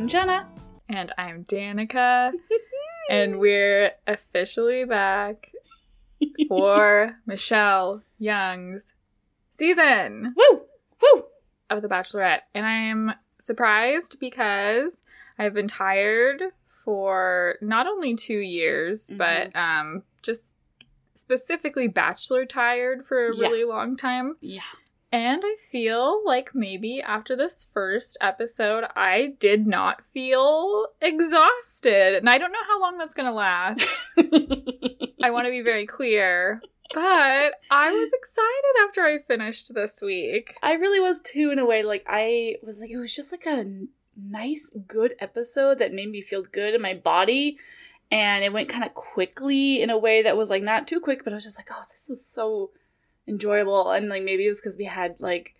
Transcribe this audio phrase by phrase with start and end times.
[0.00, 0.48] I'm Jenna.
[0.88, 2.32] And I'm Danica.
[3.10, 5.50] and we're officially back
[6.48, 8.94] for Michelle Young's
[9.52, 10.62] season Woo!
[11.02, 11.24] Woo!
[11.68, 12.40] of The Bachelorette.
[12.54, 13.12] And I'm
[13.42, 15.02] surprised because
[15.38, 16.44] I've been tired
[16.82, 19.18] for not only two years, Mhm.
[19.18, 20.54] but um, just
[21.14, 23.48] specifically Bachelor tired for a Yeah.
[23.48, 24.36] really long time.
[24.40, 24.62] Yeah.
[25.12, 32.14] And I feel like maybe after this first episode, I did not feel exhausted.
[32.14, 33.84] And I don't know how long that's going to last.
[35.22, 36.62] I want to be very clear.
[36.94, 40.54] But I was excited after I finished this week.
[40.62, 41.82] I really was too, in a way.
[41.82, 43.64] Like, I was like, it was just like a
[44.16, 47.58] nice, good episode that made me feel good in my body.
[48.12, 51.22] And it went kind of quickly in a way that was like not too quick,
[51.24, 52.70] but I was just like, oh, this was so
[53.30, 53.90] enjoyable.
[53.92, 55.54] And like, maybe it was because we had like,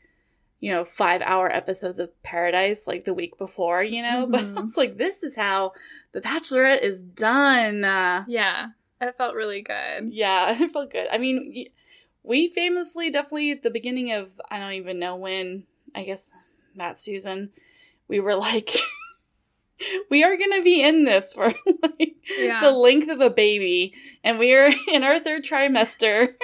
[0.61, 4.27] you know, five hour episodes of Paradise like the week before, you know?
[4.31, 4.63] But I Mhm.
[4.63, 5.73] was like, this is how
[6.13, 7.85] The Bachelorette is done.
[7.85, 8.67] Uh, Yeah,
[9.01, 10.13] it felt really good.
[10.13, 11.07] yeah, it felt good.
[11.11, 11.67] I mean,
[12.23, 16.31] we famously, definitely at the beginning of, I don't even know when, I guess
[16.77, 17.51] that season,
[18.09, 18.77] we were like,
[20.11, 21.47] we are going to be in this for
[21.83, 22.61] like Yeah.
[22.61, 23.95] the length of a baby.
[24.23, 26.35] And we are in our third trimester.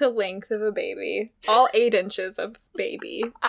[0.00, 1.30] The length of a baby.
[1.46, 3.22] All eight inches of baby.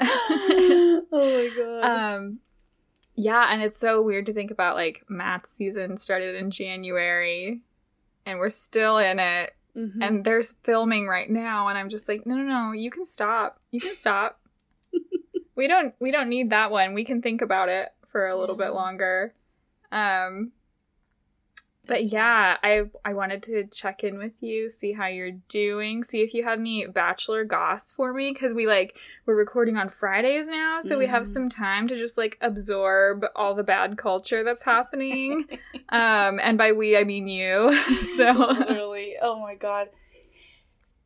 [0.00, 1.84] oh my god.
[2.16, 2.38] Um
[3.14, 7.60] yeah, and it's so weird to think about like Matt's season started in January
[8.26, 9.98] and we're still in it Mhm.
[10.02, 13.58] and there's filming right now and I'm just like, "No, no, no, you can stop.
[13.70, 14.38] You can stop.
[15.56, 16.92] we don't we don't need that one.
[16.92, 18.66] We can think about it for a little Yeah.
[18.66, 19.34] bit longer."
[19.92, 20.52] Um
[21.86, 26.20] but yeah, I I wanted to check in with you, see how you're doing, see
[26.22, 30.46] if you had any bachelor goss for me because we like we're recording on Fridays
[30.48, 31.26] now, so we have Mhm.
[31.28, 35.44] some time to just like absorb all the bad culture that's happening.
[35.88, 37.72] um, and by we I mean you.
[38.16, 39.88] so literally oh my god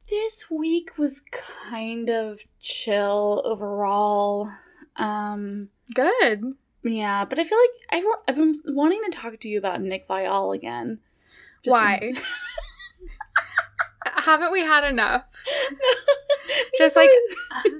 [0.08, 4.48] this week was kind of chill overall
[4.96, 6.54] um good.
[6.86, 10.06] Yeah but i feel like I, i've been wanting to talk to you about nick
[10.08, 11.00] viall again
[11.62, 12.12] Just Why?
[14.16, 15.24] Haven't we had enough?
[16.78, 17.10] Just like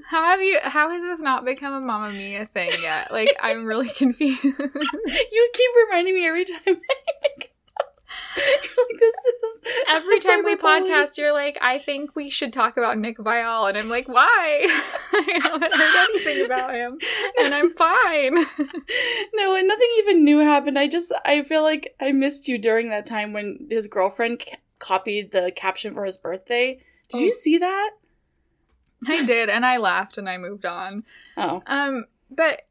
[0.09, 0.59] how have you?
[0.61, 3.11] How has this not become a Mamma Mia thing yet?
[3.11, 4.43] Like I'm really confused.
[4.43, 6.73] you keep reminding me every time I
[7.21, 8.35] think about this.
[8.35, 12.77] You're like, this is Every time we podcast, you're like, I think we should talk
[12.77, 14.25] about Nick Viall, and I'm like, why?
[15.13, 16.97] I haven't heard anything about him,
[17.39, 18.33] and I'm fine.
[19.33, 20.77] no, and nothing even new happened.
[20.79, 24.57] I just I feel like I missed you during that time when his girlfriend ca-
[24.79, 26.79] copied the caption for his birthday.
[27.09, 27.23] Did Oh.
[27.23, 27.91] you see that?
[29.07, 31.03] I did, and I laughed, and I moved on.
[31.37, 32.61] Oh, Um, but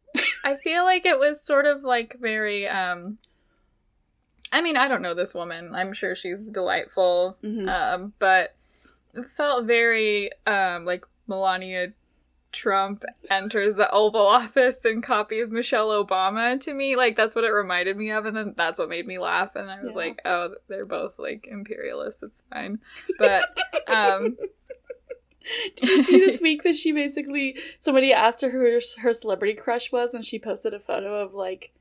[0.44, 3.18] I feel like it was sort of like very um.
[4.52, 5.74] I mean, I don't know this woman.
[5.74, 7.36] I'm sure she's delightful.
[7.42, 7.68] mhm.
[7.68, 8.54] um, but
[9.14, 11.88] it felt very um, like Melania
[12.52, 16.96] Trump enters the Oval Office and copies Michelle Obama to me.
[16.96, 19.56] Like that's what it reminded me of, and then that's what made me laugh.
[19.56, 19.96] And I was Yeah.
[19.96, 22.22] like, oh, they're both like imperialists.
[22.22, 22.78] It's fine.
[23.18, 23.44] But
[23.88, 24.36] um,
[25.76, 29.54] Did you see this week that she basically somebody asked her who her, her celebrity
[29.54, 31.72] crush was, and she posted a photo of like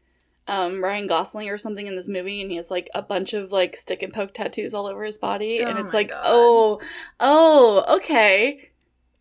[0.48, 3.52] um Ryan Gosling or something in this movie, and he has like a bunch of
[3.52, 6.22] like stick and poke tattoos all over his body, and Oh it's like, God.
[6.26, 6.82] oh,
[7.20, 8.70] oh, okay,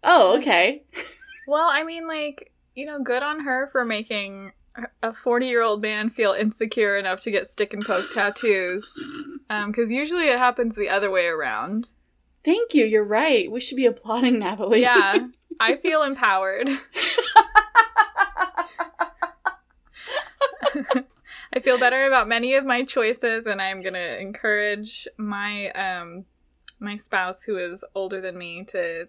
[0.02, 0.82] oh, okay.
[1.48, 4.52] well, I mean, like you know, good on her for making
[5.04, 8.92] a 40 year old man feel insecure enough to get stick and poke tattoos.
[9.48, 11.90] Um, because usually it happens the other way around.
[12.44, 12.84] Thank you.
[12.84, 13.48] You're right.
[13.50, 14.82] We should be applauding Natalie.
[14.82, 15.28] Yeah,
[15.60, 16.68] I feel empowered.
[21.54, 26.24] I feel better about many of my choices, and I'm gonna encourage my um
[26.80, 29.06] my spouse, who is older than me, to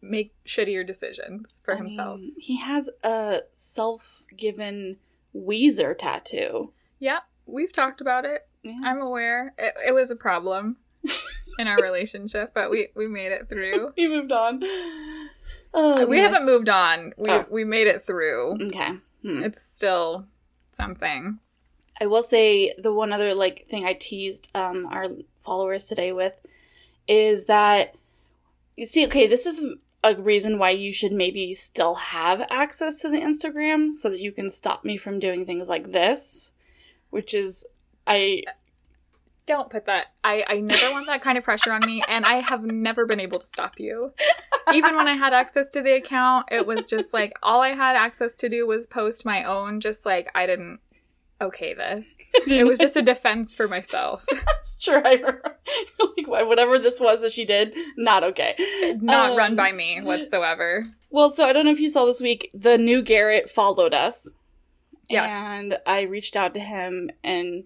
[0.00, 2.20] make shittier decisions for I himself.
[2.20, 4.96] mean, he has a self-given
[5.34, 6.72] Weezer tattoo.
[6.98, 8.46] yeah, we've talked about it.
[8.62, 8.80] Yeah.
[8.84, 10.76] I'm aware it, it was a problem
[11.58, 13.92] in our relationship, but we we made it through.
[13.96, 14.62] we moved on.
[15.74, 16.20] Oh, we goodness.
[16.22, 17.12] haven't moved on.
[17.16, 17.44] We Oh.
[17.50, 18.56] we made it through.
[18.68, 18.92] Okay.
[19.22, 19.42] Hmm.
[19.42, 20.26] It's still
[20.72, 21.38] something.
[22.00, 25.06] I will say the one other like thing I teased um our
[25.44, 26.40] followers today with
[27.08, 27.94] is that
[28.76, 29.64] you see, okay, this is
[30.04, 34.30] a reason why you should maybe still have access to the Instagram so that you
[34.30, 36.52] can stop me from doing things like this,
[37.10, 37.66] which is
[38.06, 38.44] I
[39.46, 40.06] don't put that.
[40.22, 43.20] I I never want that kind of pressure on me, and I have never been
[43.20, 44.12] able to stop you.
[44.72, 47.96] Even when I had access to the account, it was just like all I had
[47.96, 49.80] access to do was post my own.
[49.80, 50.80] Just like I didn't
[51.40, 52.14] okay this.
[52.46, 54.24] It was just a defense for myself.
[54.32, 55.02] That's true.
[55.04, 55.56] I remember.
[56.16, 58.54] like wha- whatever this was that she did, not okay.
[59.00, 60.86] Not Um, run by me whatsoever.
[61.10, 64.30] Well, so I don't know if you saw this week, the new Garrett followed us.
[65.08, 65.32] Yes.
[65.32, 67.64] And I reached out to him and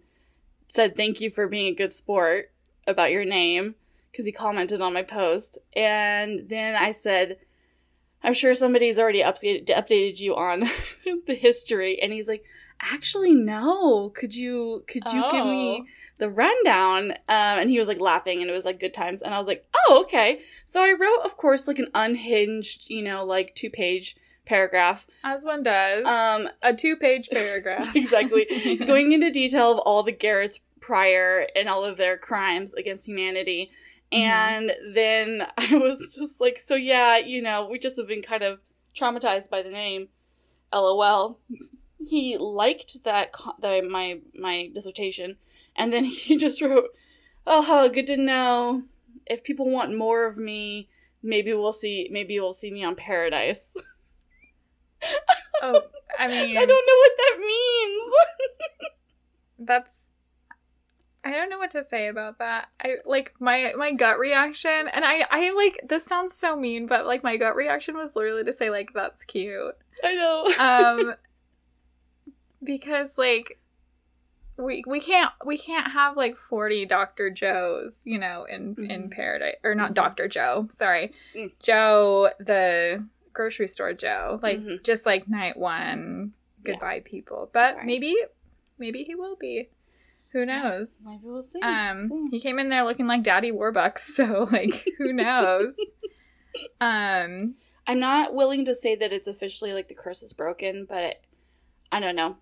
[0.68, 2.50] said thank you for being a good sport
[2.86, 3.74] about your name
[4.10, 5.58] because he commented on my post.
[5.76, 7.36] And then I said,
[8.22, 10.64] I'm sure somebody's already updated, updated you on
[11.26, 12.00] the history.
[12.00, 12.44] And he's like,
[12.80, 14.10] actually, no.
[14.10, 15.84] Could you could you give me Oh.
[16.18, 17.12] the rundown?
[17.12, 19.22] Um, and he was like laughing, and it was like good times.
[19.22, 20.40] And I was like, oh, okay.
[20.66, 24.16] So I wrote, of course, like an unhinged, you know, like two page
[24.46, 25.06] paragraph.
[25.24, 26.06] As one does.
[26.06, 27.94] Um, a two page paragraph.
[27.96, 28.46] exactly.
[28.86, 33.70] Going into detail of all the Garrett's prior and all of their crimes against humanity.
[34.12, 34.18] Mhm.
[34.18, 38.42] And then I was just like, so yeah, you know, we just have been kind
[38.42, 38.58] of
[38.96, 40.08] traumatized by the name.
[40.72, 41.38] LOL.
[42.04, 43.30] He liked that,
[43.60, 45.36] that my my dissertation,
[45.76, 46.88] and then he just wrote,
[47.46, 48.84] "Oh, good to know.
[49.26, 50.88] If people want more of me,
[51.22, 52.08] maybe we'll see.
[52.10, 53.76] Maybe we'll see me on Paradise."
[55.62, 55.82] oh,
[56.18, 58.12] I mean, I don't know what that means.
[59.68, 59.94] that's
[61.22, 62.68] I don't know what to say about that.
[62.82, 67.06] I like my my gut reaction and I I like this sounds so mean, but
[67.06, 69.76] like my gut reaction was literally to say like that's cute.
[70.02, 70.46] I know.
[70.58, 71.14] Um
[72.62, 73.58] because like
[74.56, 77.30] we we can't we can't have like 40 Dr.
[77.30, 79.10] Joes, you know, in in Mhm.
[79.10, 79.94] paradise or not Mhm.
[79.94, 80.28] Dr.
[80.28, 81.12] Joe, sorry.
[81.34, 81.52] Mm.
[81.60, 84.38] Joe the grocery store Joe.
[84.42, 84.82] Like Mhm.
[84.82, 86.32] just like night 1
[86.64, 86.72] Yeah.
[86.72, 87.48] goodbye people.
[87.52, 87.86] But Right.
[87.86, 88.14] maybe
[88.78, 89.68] maybe he will be.
[90.32, 91.00] Who knows?
[91.04, 91.60] Maybe we'll see.
[91.60, 92.28] Um, See.
[92.30, 95.76] he came in there looking like Daddy Warbucks, so like, who knows?
[96.80, 97.54] um,
[97.86, 101.20] I'm not willing to say that it's officially like the curse is broken, but
[101.90, 102.36] I don't know.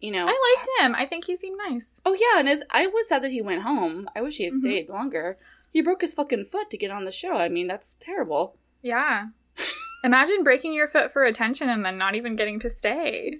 [0.00, 0.26] You know.
[0.26, 0.94] I liked him.
[0.94, 1.98] I think he seemed nice.
[2.06, 4.08] oh yeah, and as I was sad that he went home.
[4.16, 4.58] I wish he had Mhm.
[4.58, 5.38] stayed longer.
[5.72, 7.34] He broke his fucking foot to get on the show.
[7.34, 8.56] I mean, that's terrible.
[8.82, 9.26] Yeah.
[10.04, 13.36] Imagine breaking your foot for attention and then not even getting to stay.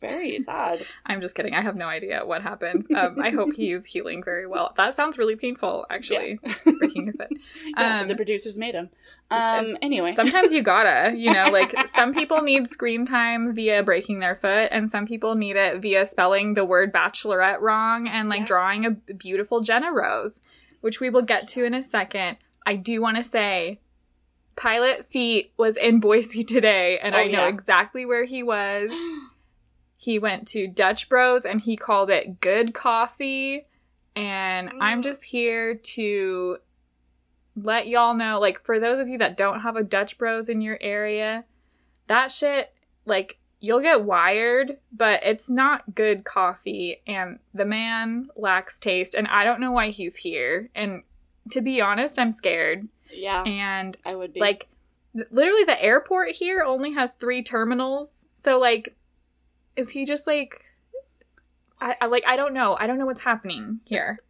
[0.00, 0.86] Very sad.
[1.06, 1.54] I'm just kidding.
[1.54, 2.86] I have no idea what happened.
[2.96, 4.72] Um, I hope he's healing very well.
[4.76, 6.38] That sounds really painful, actually.
[6.78, 7.28] Breaking your foot.
[7.76, 8.88] yeah, Um, the producers made him.
[9.30, 9.76] Um.
[9.82, 10.12] Anyway.
[10.12, 14.68] Sometimes you gotta, you know, like some people need screen time via breaking their foot,
[14.72, 18.46] and some people need it via spelling the word bachelorette wrong and like Yeah.
[18.46, 20.40] drawing a beautiful Jenna Rose,
[20.80, 22.38] which we will get to in a second.
[22.66, 23.80] I do want to say,
[24.56, 27.48] Pilot Pete was in Boise today, and Oh, I know yeah.
[27.48, 28.90] exactly where he was.
[30.02, 33.66] He went to Dutch Bros and he called it good coffee.
[34.16, 35.04] And I'm Mm.
[35.04, 36.56] just here to
[37.54, 40.62] let y'all know like, for those of you that don't have a Dutch Bros in
[40.62, 41.44] your area,
[42.06, 42.72] that shit,
[43.04, 47.02] like, you'll get wired, but it's not good coffee.
[47.06, 49.14] And the man lacks taste.
[49.14, 50.70] And I don't know why he's here.
[50.74, 51.02] And
[51.50, 52.88] to be honest, I'm scared.
[53.12, 54.66] yeah, And I would be like
[55.30, 58.94] literally the airport here only has three terminals so like
[59.76, 60.64] is he just like
[61.80, 64.20] I, I like i don't know i don't know what's happening here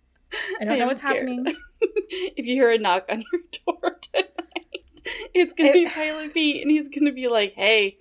[0.61, 1.17] i don't I know what's scared.
[1.29, 1.47] happening
[1.81, 3.41] if you hear a knock on your
[3.81, 5.03] door tonight,
[5.35, 7.99] it's gonna It- be Pilot Pete, and he's gonna be like, "Hey,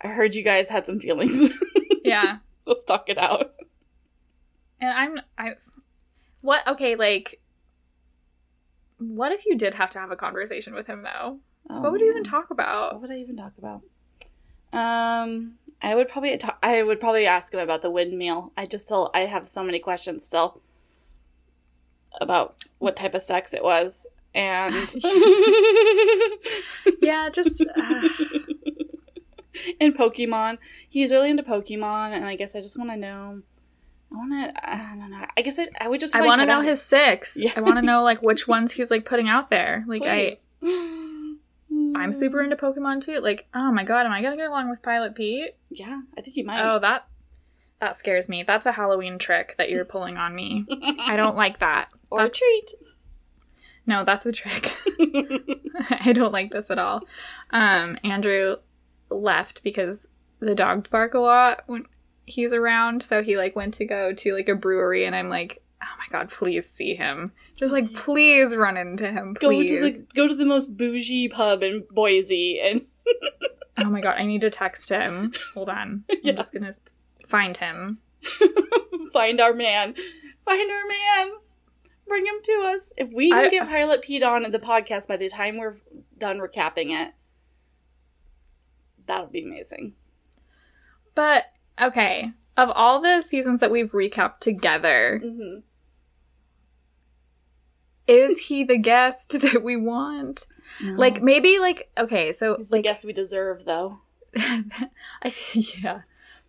[0.00, 1.42] I heard you guys had some feelings.
[2.04, 3.54] yeah Let's talk it out."
[4.80, 5.52] and i'm i
[6.42, 7.40] what okay like
[8.98, 11.38] what if you did have to have a conversation with him though
[11.70, 13.80] Oh, what would you even talk about What would I even talk about?
[14.74, 18.52] Um, I would probably talk, I would probably ask him about the windmill.
[18.56, 20.62] I just still I have so many questions still
[22.20, 24.94] about what type of sex it was and
[27.02, 28.08] yeah just uh,
[29.80, 30.58] and Pokemon.
[30.88, 33.42] He's really into Pokemon, and I guess I just want to know.
[34.12, 34.70] I want to.
[34.70, 35.26] I don't know.
[35.36, 36.14] I guess I, I would just.
[36.14, 37.52] i want to know his six Yeah.
[37.56, 41.03] i want to know like which ones he's like putting out there like i Please.
[41.94, 43.20] I'm super into Pokemon too.
[43.20, 45.54] Like, oh my god, am I gonna get along with Pilot Pete?
[45.70, 46.62] Yeah, I think you might.
[46.62, 47.06] Oh, that
[47.80, 48.44] that scares me.
[48.46, 50.66] That's a Halloween trick that you're pulling on me.
[51.00, 51.88] I don't like that.
[52.10, 52.74] or a treat.
[53.86, 54.76] No, that's a trick.
[55.90, 57.02] I don't like this at all.
[57.50, 58.56] Um, Andrew
[59.10, 60.08] left because
[60.40, 61.86] the dog bark a lot when
[62.24, 65.62] he's around, so he like went to go to like a brewery, and I'm like,
[65.84, 67.32] oh my god, please see him.
[67.56, 69.68] Just like, please run into him, go please.
[69.70, 72.86] to the go to the most bougie pub in Boise and
[73.76, 75.32] Oh my god, I need to text him.
[75.54, 76.04] Hold on.
[76.10, 76.72] I'm just gonna
[77.28, 77.98] find him.
[79.12, 79.94] find our man.
[80.44, 81.32] Find our man.
[82.06, 82.92] Bring him to us.
[82.96, 85.76] If we can I- get Pilot Pete on the podcast by the time we're
[86.18, 87.12] done recapping it,
[89.06, 89.94] that'll be amazing.
[91.14, 91.44] But
[91.80, 95.60] okay, of all the seasons that we've recapped together, Mm-hmm.
[98.06, 100.46] Is he the guest that we want?
[100.82, 104.00] Like maybe like okay, so he's the guest we deserve, though.
[104.36, 106.00] I yeah.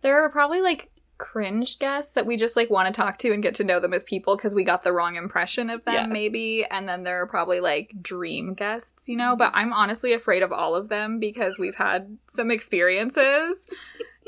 [0.02, 3.42] There are probably like cringe guests that we just like want to talk to and
[3.42, 6.06] get to know them as people because we got the wrong impression of them Yeah.
[6.06, 9.38] maybe and then there are probably like dream guests you know mm-hmm.
[9.38, 13.66] but i'm honestly afraid of all of them because we've had some experiences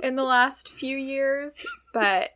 [0.03, 2.31] in the last few years but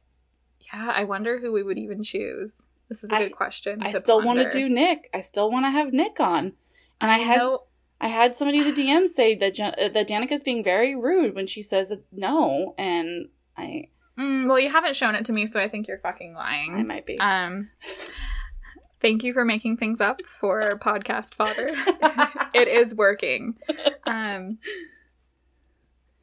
[0.73, 3.93] yeah i wonder who we would even choose this is a I- good question I
[3.93, 5.09] still want to do Nick.
[5.15, 6.53] I still want to have Nick on.
[7.01, 7.65] And I had know-
[8.01, 11.35] I had somebody in the DM say that Jan- uh, that Danica's being very rude
[11.35, 15.47] when she says that no, and I Mm, well you haven't shown it to me
[15.47, 17.19] so i think you're fucking lying I might be.
[17.19, 17.71] Um,
[19.01, 21.71] thank you for making things up for podcast fodder.
[22.55, 23.57] it is working.
[24.05, 24.59] Um,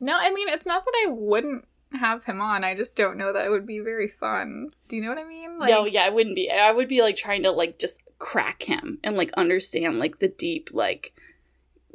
[0.01, 2.63] no, I mean it's not that I wouldn't have him on.
[2.63, 4.69] I just don't know that it would be very fun.
[4.87, 5.57] Do you know what I mean?
[5.59, 6.49] Like, no, yeah, I wouldn't be.
[6.49, 10.27] I would be like trying to like just crack him and like understand like the
[10.27, 11.13] deep like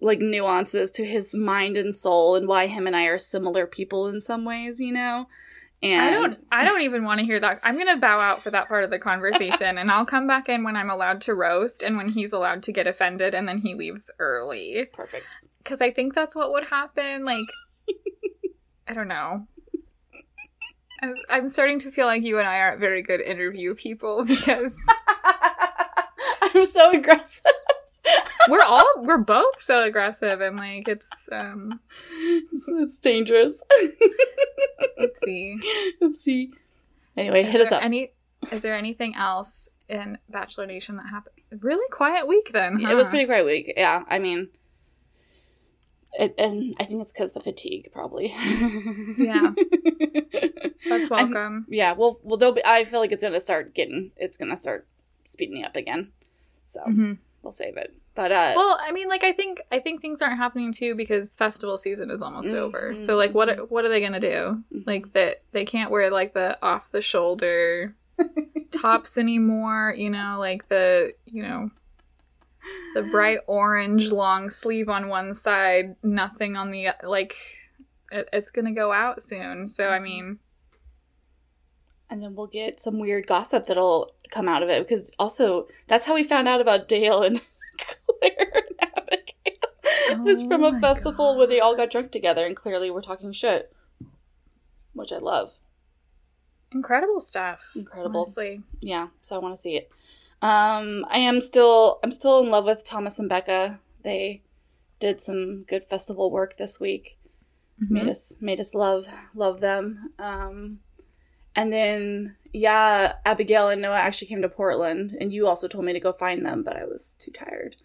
[0.00, 4.08] like nuances to his mind and soul and why him and I are similar people
[4.08, 5.28] in some ways, you know.
[5.82, 6.38] And I don't.
[6.50, 7.60] I don't even want to hear that.
[7.62, 10.64] I'm gonna bow out for that part of the conversation, and I'll come back in
[10.64, 13.74] when I'm allowed to roast and when he's allowed to get offended, and then he
[13.74, 14.86] leaves early.
[14.94, 15.26] perfect.
[15.58, 17.26] because I think that's what would happen.
[17.26, 17.46] Like,
[18.88, 19.46] I don't know.
[21.28, 24.76] I'm, starting to feel like you and I aren't very good interview people because
[26.42, 27.52] I'm so aggressive.
[28.48, 31.80] we're all we're both so aggressive and like it's um
[32.12, 33.62] it's, it's dangerous.
[35.00, 35.54] oopsie.
[36.02, 36.50] Oopsie.
[37.16, 37.82] Anyway, Is hit us up.
[37.82, 38.12] Any
[38.52, 41.36] is there anything else in Bachelor Nation that happened?
[41.62, 42.84] Really quiet week then.
[42.84, 43.72] It was pretty quiet week.
[43.76, 44.48] Yeah, I mean,
[46.18, 48.34] it, and I think it's because the fatigue, probably.
[49.18, 49.52] Yeah.
[50.88, 51.66] That's I'm- welcome.
[51.68, 54.86] yeah, well, well, be, I feel like it's gonna start getting, it's gonna start
[55.24, 56.12] speeding up again.
[56.64, 57.18] So Mhm.
[57.42, 57.94] we'll save it.
[58.14, 61.34] But uh, Well, I mean, like I think I think things aren't happening too because
[61.34, 62.58] festival season is almost Mhm.
[62.58, 62.94] over.
[62.98, 64.62] So like, what are- what are they gonna do?
[64.72, 64.86] Mhm.
[64.86, 67.94] Like that they can't wear like the off the shoulder
[68.70, 69.94] tops anymore.
[69.96, 71.70] You know, like the you know
[72.94, 77.34] the bright orange long sleeve on one side, nothing on the like.
[78.10, 79.68] It, it's gonna go out soon.
[79.68, 80.04] So I mm-hmm.
[80.04, 80.38] mean,
[82.10, 86.06] and then we'll get some weird gossip that'll come out of it because also that's
[86.06, 87.40] how we found out about Dale and
[87.78, 89.70] Clare and Abigail.
[90.10, 92.54] it was Oh from a oh my festival where they all got drunk together and
[92.56, 93.74] clearly we're talking shit,
[94.92, 95.52] which I love.
[96.72, 97.60] incredible stuff.
[97.74, 98.20] Incredible.
[98.20, 98.62] Honestly.
[98.80, 99.90] yeah so i want to see it
[100.42, 103.80] um i am still i'm still in love with thomas and becca.
[104.02, 104.42] They
[105.00, 107.18] did some good festival work this week.
[107.78, 110.10] Made us made us love love them.
[110.18, 110.80] Um
[111.56, 115.92] and then yeah abigail and noah actually came to portland and you also told me
[115.92, 117.76] to go find them but i was too tired.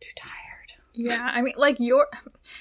[0.00, 0.34] Too tired.
[0.94, 2.08] Yeah, I mean, like your.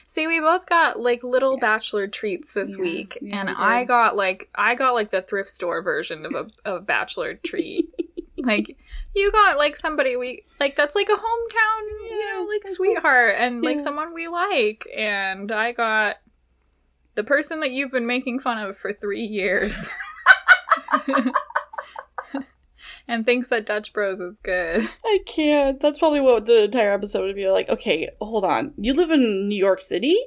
[0.05, 3.83] See, we both got like little bachelor treats this Yeah, week, yeah, and we I
[3.83, 7.89] got like I got like the thrift store version of a of a bachelor treat.
[8.43, 8.77] like
[9.15, 12.71] you got like somebody we like that's like a hometown, you know, like Yeah.
[12.71, 16.17] sweetheart, and like someone we like, and I got
[17.15, 19.89] the person that you've been making fun of for three years.
[23.07, 24.81] and thinks that Dutch Bros is good.
[25.05, 28.93] i can't that's probably what the entire episode would be like okay hold on you
[28.93, 30.17] live in new york city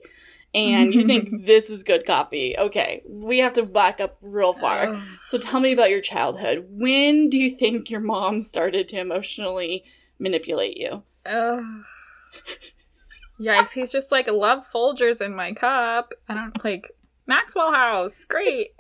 [0.55, 4.91] and you think this is good coffee okay we have to back up real far
[4.91, 5.03] Oh.
[5.27, 6.67] So tell me about your childhood.
[6.69, 9.85] When do you think your mom started to emotionally
[10.19, 11.03] manipulate you?
[11.27, 11.63] Ugh.
[13.41, 16.13] Yikes, he's just like, love Folgers in my cup.
[16.29, 16.95] I don't like
[17.27, 18.25] Maxwell House.
[18.25, 18.73] Great.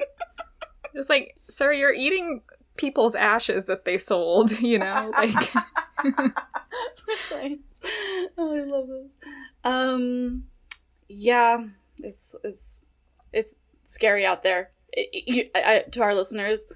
[0.94, 2.42] just like, sir, you're eating
[2.76, 5.12] people's ashes that they sold, you know?
[5.16, 5.52] Like
[8.36, 9.12] Oh, I love this.
[9.64, 10.44] Um,
[11.10, 11.64] yeah,
[11.98, 12.78] it's it's
[13.32, 14.70] it's scary out there.
[14.92, 16.66] It- you, I, to our listeners,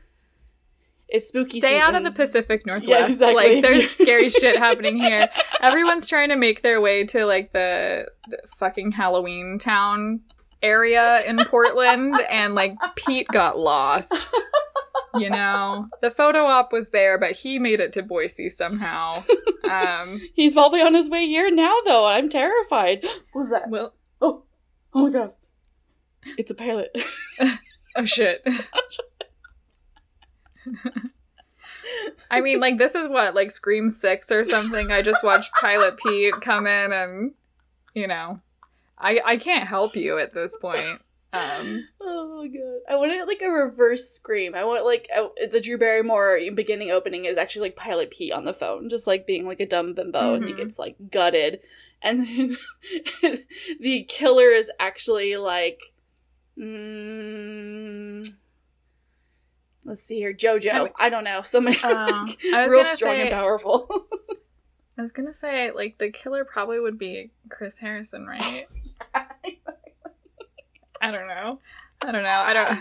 [1.08, 1.60] it's spooky.
[1.60, 3.10] stay out of the Pacific Northwest.
[3.12, 3.54] exactly.
[3.54, 5.28] Like there's scary shit happening here.
[5.62, 10.20] Everyone's trying to make their way to like the, the fucking Halloween town
[10.62, 14.12] area in Portland and like Pete got lost.
[15.16, 19.24] You know, the photo op was there, but he made it to Boise somehow.
[19.64, 22.04] Um, He's probably on his way here now, though.
[22.04, 23.02] I'm terrified.
[23.32, 23.70] What's that?
[23.70, 24.42] well, Oh,
[24.94, 25.34] oh my god!
[26.38, 26.96] It's a pilot.
[27.96, 28.46] oh shit.
[32.30, 34.90] I mean, like this is what like Scream Six or something.
[34.90, 37.32] I just watched Pilot Pete come in, and
[37.94, 38.40] you know,
[38.98, 41.00] I I can't help you at this point.
[41.32, 42.80] Um, oh my god!
[42.88, 44.54] I wanted like a reverse scream.
[44.54, 48.44] I want like a, the Drew Barrymore beginning opening is actually like Pilot Pete on
[48.44, 50.58] the phone, just like being like a dumb bimbo, and he Mhm.
[50.58, 51.60] gets like gutted,
[52.04, 52.56] and then
[53.80, 55.80] the killer is actually like,
[56.58, 58.26] mm,
[59.84, 60.90] let's see here, JoJo.
[60.96, 63.88] I don't- know, somebody Oh, like, real strong say- and powerful.
[64.96, 68.68] I was gonna say like the killer probably would be Chris Harrison, right?
[71.00, 71.58] I don't know.
[72.00, 72.28] I don't know.
[72.28, 72.78] I don't.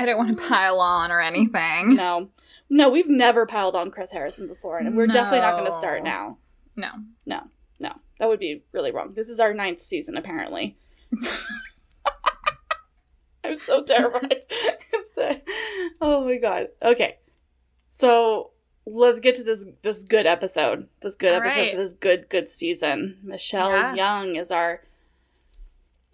[0.00, 1.94] I don't want to pile on or anything.
[1.96, 2.28] No,
[2.70, 6.02] no, we've never piled on Chris Harrison before, and we're definitely not going to start
[6.04, 6.38] now.
[6.76, 6.86] No.
[6.86, 6.90] No,
[7.26, 7.40] no,
[8.18, 9.12] that would be really wrong.
[9.14, 10.76] This is our ninth season, apparently.
[13.44, 14.42] I'm so terrified.
[16.00, 16.68] Oh my god.
[16.80, 17.18] Okay,
[17.88, 18.50] so
[18.86, 20.86] let's get to this this good episode.
[21.02, 21.72] This good All episode right.
[21.72, 23.18] for this good good season.
[23.24, 23.94] Michelle Yeah.
[23.96, 24.84] Young is our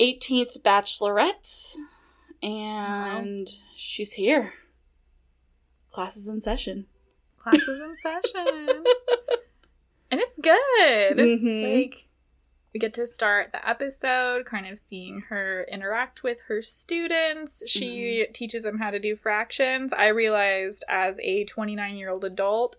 [0.00, 1.76] 18th bachelorette,
[2.42, 3.46] and
[3.76, 4.54] she's here.
[5.90, 6.86] Classes in session.
[7.38, 8.84] Classes in session,
[10.14, 11.16] and it's good.
[11.18, 11.82] Mhm.
[11.82, 12.04] Like
[12.72, 17.62] we get to start the episode, kind of seeing her interact with her students.
[17.66, 19.92] She teaches them how to do fractions.
[19.92, 22.76] I realized as a 29 year old adult,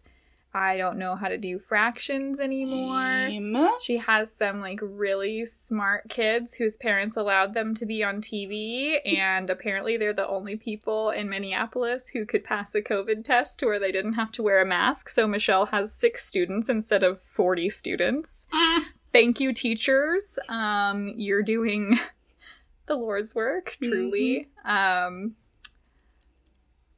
[0.55, 3.27] I don't know how to do fractions anymore.
[3.27, 3.67] Same.
[3.83, 8.95] She has some like really smart kids whose parents allowed them to be on TV,
[9.05, 13.79] and apparently they're the only people in Minneapolis who could pass a COVID test where
[13.79, 15.09] they didn't have to wear a mask.
[15.09, 18.47] So Michelle has six students instead of 40 students.
[19.11, 20.39] Thank you, teachers.
[20.47, 21.99] Um, you're doing
[22.85, 24.47] the Lord's work, truly.
[24.63, 25.35] Um,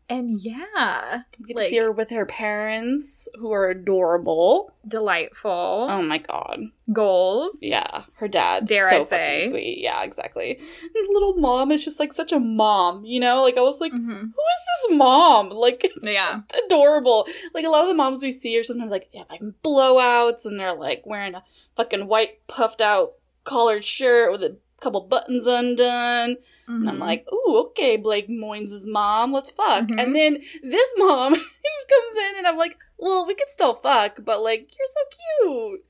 [0.09, 4.71] and yeah, you get to see her with her parents, who are adorable.
[4.87, 6.61] delightful Oh my god.
[6.93, 7.59] goals.
[7.61, 8.67] Yeah, her dad.
[8.67, 9.47] Dare so I say.
[9.49, 9.79] Sweet.
[9.79, 10.57] Yeah, exactly.
[10.57, 13.41] And little mom is just like such a mom, you know?
[13.41, 14.19] Like I was like, Mhm.
[14.21, 15.49] who is this mom?
[15.49, 16.21] Like it's Yeah.
[16.47, 17.27] just adorable.
[17.53, 20.45] Like a lot of the moms we see are sometimes like they have like blowouts
[20.45, 21.43] and they're like wearing a
[21.75, 26.37] fucking white puffed out collared shirt with a couple buttons undone.
[26.67, 26.99] And I'm Mhm.
[26.99, 29.85] like, ooh, okay, Blake Moynes' mom, let's fuck.
[29.85, 30.01] Mhm.
[30.01, 34.41] And then this mom comes in and I'm like, well, we could still fuck, but
[34.41, 35.85] like, you're so cute.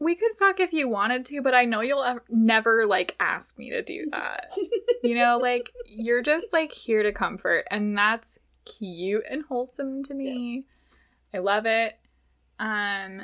[0.00, 3.58] We could fuck if you wanted to, but I know you'll ev- never like ask
[3.58, 4.52] me to do that.
[5.02, 10.14] you know, like you're just like here to comfort, and that's cute and wholesome to
[10.14, 10.64] me.
[11.34, 11.98] I love it.
[12.60, 13.22] Um,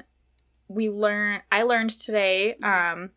[0.68, 1.42] we learn.
[1.52, 2.54] I learned today.
[2.62, 3.10] Um,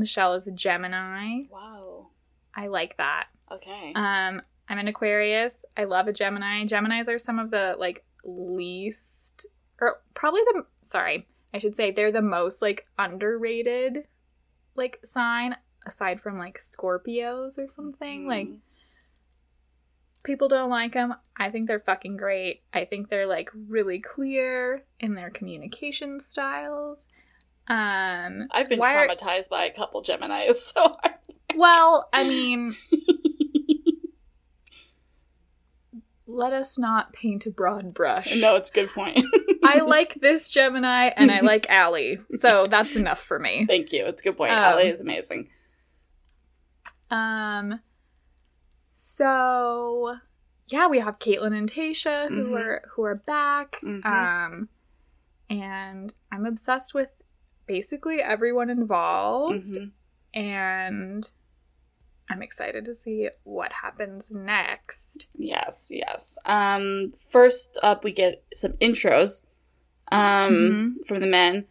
[0.00, 1.42] Michelle is a Gemini.
[1.50, 2.08] Wow.
[2.56, 3.28] I like that.
[3.52, 3.92] Okay.
[3.94, 5.64] Um, I'm an Aquarius.
[5.76, 6.64] I love a Gemini.
[6.64, 9.46] Geminis are some of the like least,
[9.80, 14.04] or probably the sorry, I should say they're the most like underrated,
[14.74, 15.54] like sign
[15.86, 18.26] aside from like Scorpios or something.
[18.26, 18.58] Like Mm.
[20.22, 21.14] people don't like them.
[21.36, 22.62] I think they're fucking great.
[22.72, 27.06] I think they're like really clear in their communication styles.
[27.68, 31.14] Um, I've been why are- traumatized by a couple Geminis, so I-
[31.56, 32.76] well, I mean,
[36.26, 38.34] let us not paint a broad brush.
[38.36, 39.18] no, it's a good point.
[39.64, 43.64] I like this Gemini and I like Allie, so that's enough for me.
[43.66, 44.06] Thank you.
[44.06, 44.52] It's a good point.
[44.52, 45.48] Um, Allie is amazing.
[47.10, 47.80] Um,
[48.94, 50.16] so
[50.68, 52.60] yeah, we have Kaitlyn and Tayshia who Mhm.
[52.60, 53.78] are who are back.
[53.82, 54.04] Mhm.
[54.06, 54.68] Um,
[55.48, 57.08] and I'm obsessed with
[57.74, 59.92] basically everyone involved, Mhm.
[60.34, 61.30] and
[62.28, 65.28] I'm excited to see what happens next.
[65.36, 66.36] Yes, yes.
[66.44, 69.44] Um, first up, we get some intros
[70.10, 71.02] um, Mm-hmm.
[71.06, 71.66] from the men,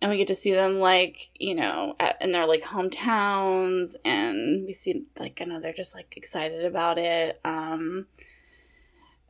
[0.00, 4.64] and we get to see them like you know at, in their like hometowns, and
[4.64, 7.38] we see like I know they're just like excited about it.
[7.44, 8.06] Um,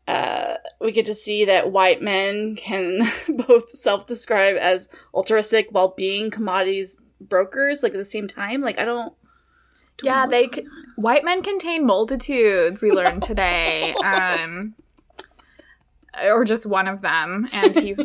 [0.07, 3.03] uh, we get to see that white men can
[3.47, 8.61] both self-describe as ultra sick while being commodities brokers, like at the same time.
[8.61, 9.14] Like I don't.
[9.97, 13.95] don't Yeah, they c- White men contain multitudes, we learned today.
[14.05, 14.75] Um
[16.23, 18.01] or just one of them and he's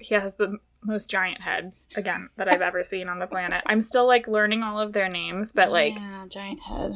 [0.00, 3.62] he has the most giant head again that I've ever seen on the planet.
[3.66, 6.94] I'm still like learning all of their names, but like yeah, giant head.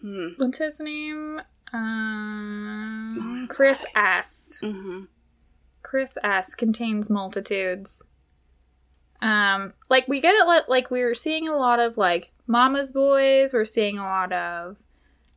[0.00, 0.28] Hmm.
[0.36, 1.40] what's his name?
[1.72, 4.60] Um Oh, Chris S.
[4.62, 5.04] Mm-hmm.
[5.82, 8.04] Chris S contains multitudes.
[9.20, 10.68] Um, like we get it.
[10.68, 13.52] Like we're seeing a lot of like mama's boys.
[13.52, 14.76] We're seeing a lot of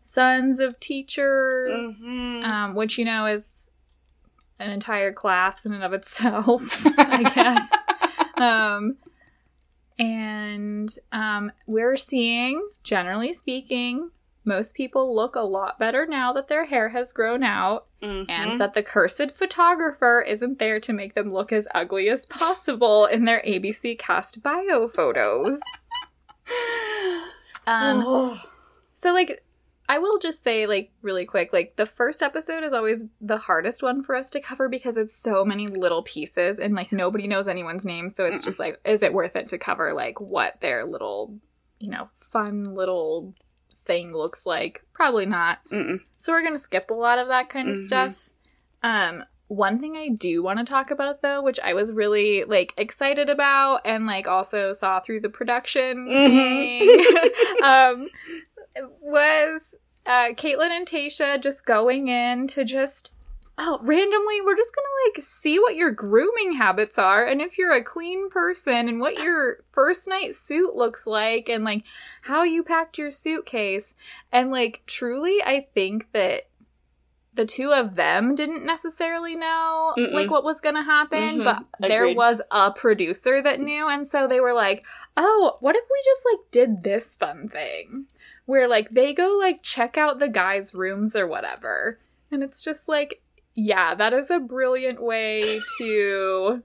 [0.01, 2.43] sons of teachers, Mhm.
[2.43, 3.71] um, which you know is
[4.59, 7.73] an entire class in and of itself, I guess.
[8.37, 8.97] um,
[9.97, 14.11] and um, we're seeing, generally speaking,
[14.43, 18.25] most people look a lot better now that their hair has grown out Mhm.
[18.29, 23.05] and that the cursed photographer isn't there to make them look as ugly as possible
[23.05, 25.59] in their ABC cast bio photos.
[27.67, 28.43] Um, Oh.
[28.93, 29.43] so like
[29.87, 33.83] I will just say like really quick like the first episode is always the hardest
[33.83, 37.47] one for us to cover because it's so many little pieces and like nobody knows
[37.47, 40.85] anyone's name so it's just like is it worth it to cover like what their
[40.85, 41.37] little
[41.79, 43.33] you know fun little
[43.85, 45.99] thing looks like probably not Mm-mm.
[46.17, 47.85] so we're going to skip a lot of that kind of Mhm.
[47.87, 48.15] stuff
[48.83, 52.73] um one thing I do want to talk about though, which I was really like
[52.77, 56.79] excited about and like also saw through the production Mhm.
[56.79, 57.31] thing,
[57.63, 58.07] um,
[59.01, 63.11] was uh, Kaitlyn and Tayshia just going in to just
[63.63, 67.73] oh randomly we're just gonna like see what your grooming habits are and if you're
[67.75, 71.83] a clean person and what your first night suit looks like and like
[72.23, 73.93] how you packed your suitcase
[74.31, 76.43] and like truly I think that
[77.33, 80.11] the two of them didn't necessarily know Mm-mm.
[80.11, 81.43] like what was gonna happen Mhm.
[81.45, 82.17] but there Agreed.
[82.17, 84.83] was a producer that knew and so they were like
[85.15, 88.07] oh what if we just like did this fun thing
[88.45, 91.99] where like they go like check out the guys rooms or whatever
[92.31, 93.20] and it's just like
[93.55, 96.61] yeah that is a brilliant way to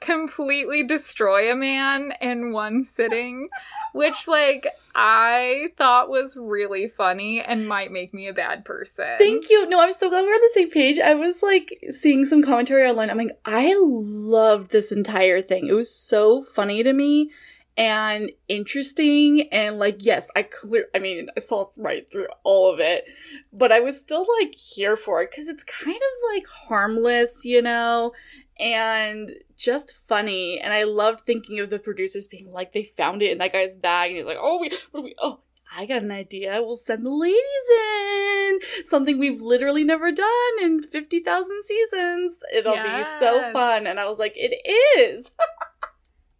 [0.00, 3.48] completely destroy a man in one sitting
[3.92, 9.50] which like i thought was really funny and might make me a bad person Thank
[9.50, 9.68] you.
[9.68, 10.98] No, I'm so glad we're on the same page.
[10.98, 13.10] I was like seeing some commentary online.
[13.10, 15.66] I'm like, I loved this entire thing.
[15.66, 17.30] It was so funny to me
[17.76, 19.48] and interesting.
[19.52, 20.86] And like, yes, I clear.
[20.94, 23.04] I mean, I saw right through all of it,
[23.52, 27.62] but I was still like here for it because it's kind of like harmless, you
[27.62, 28.12] know,
[28.58, 30.60] and just funny.
[30.62, 33.74] And I loved thinking of the producers being like, they found it in that guy's
[33.74, 35.40] bag, and he's like, oh, we, what do we, oh.
[35.78, 36.62] I got an idea.
[36.62, 38.60] We'll send the ladies in.
[38.84, 42.38] Something we've literally never done in 50,000 seasons.
[42.54, 43.86] It'll be so fun.
[43.86, 44.54] And I was like, it
[44.98, 45.30] is.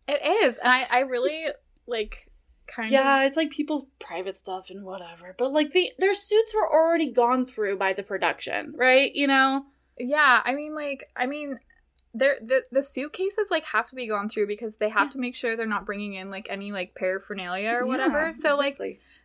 [0.09, 1.47] it is and i i really
[1.87, 2.29] like
[2.66, 5.35] kind of Yeah, it's like people's private stuff and whatever.
[5.38, 9.14] But like the their suits were already gone through by the production, right?
[9.14, 9.66] You know?
[9.99, 11.61] Yeah, I mean, like, I mean,
[12.12, 15.12] they're, the the suitcases like have to be gone through because they have Yeah.
[15.12, 18.27] to make sure they're not bringing in like any like paraphernalia or whatever.
[18.27, 18.79] Yeah, so like,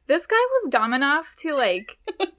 [0.06, 1.98] this guy was dumb enough to like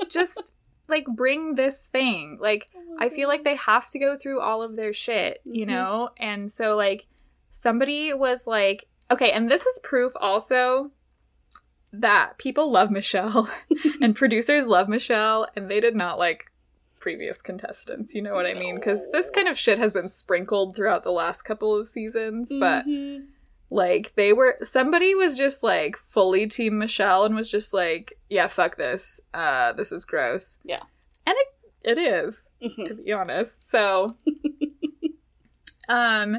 [0.09, 0.53] just
[0.89, 2.39] like bring this thing.
[2.41, 2.69] Like,
[3.01, 5.69] I feel like they have to go through all of their shit, you Mhm.
[5.71, 6.11] know?
[6.19, 7.07] And so, like,
[7.53, 10.91] somebody was like, okay, and this is proof also
[11.93, 13.49] that people love Michelle
[14.01, 16.47] and producers love Michelle, and they did not like
[16.99, 18.15] previous contestants.
[18.15, 18.77] You know what I mean?
[18.77, 22.87] Because this kind of shit has been sprinkled throughout the last couple of seasons, but
[22.87, 23.27] Mhm.
[23.71, 28.47] like they were somebody was just like fully team Michelle and was just like, yeah,
[28.49, 29.21] fuck this.
[29.35, 30.61] Uh this is gross.
[30.65, 30.83] Yeah.
[31.27, 31.49] And it
[31.85, 32.87] it is, Mhm.
[32.89, 33.69] to be honest.
[33.69, 34.17] So
[35.89, 36.39] um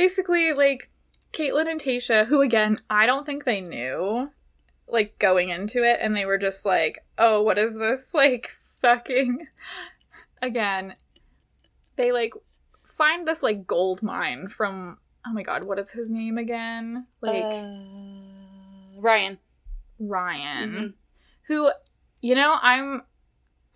[0.00, 0.90] basically like
[1.34, 4.30] Kaitlyn and Tayshia, who again, I don't think they knew
[4.88, 9.46] like going into it and they were just like, "Oh, what is this?" like fucking
[10.40, 10.94] again.
[11.96, 12.32] They like
[12.96, 17.06] find this like gold mine from oh my god, what is his name again?
[17.20, 19.38] Like Uh, Ryan.
[19.98, 20.70] Ryan.
[20.70, 20.94] Mhm.
[21.48, 21.70] Who
[22.22, 23.02] you know, I'm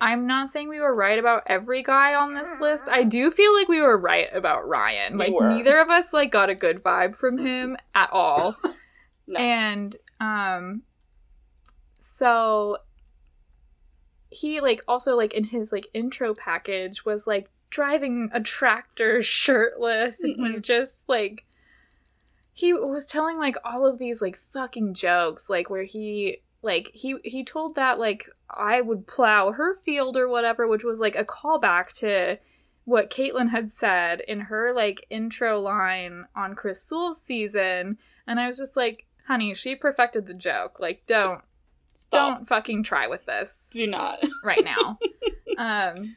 [0.01, 2.89] I'm not saying we were right about every guy on this list.
[2.89, 5.17] I do feel like we were right about Ryan.
[5.17, 5.49] Like were.
[5.49, 8.57] neither of us like got a good vibe from him at all.
[9.27, 9.39] No.
[9.39, 10.83] And um
[11.99, 12.77] so
[14.29, 20.21] he like also like in his like intro package was like driving a tractor shirtless
[20.21, 21.43] and was just like
[22.53, 27.15] he was telling like all of these like fucking jokes like where he like he
[27.23, 31.25] he told that like I would plow her field or whatever which was like a
[31.25, 32.37] callback to
[32.85, 38.47] what Kaitlyn had said in her like intro line on Chris Soules' season and I
[38.47, 41.41] was just like honey she perfected the joke like don't
[41.95, 42.37] Stop.
[42.37, 44.23] don't fucking try with this Do not.
[44.43, 44.99] right now.
[45.57, 46.15] um,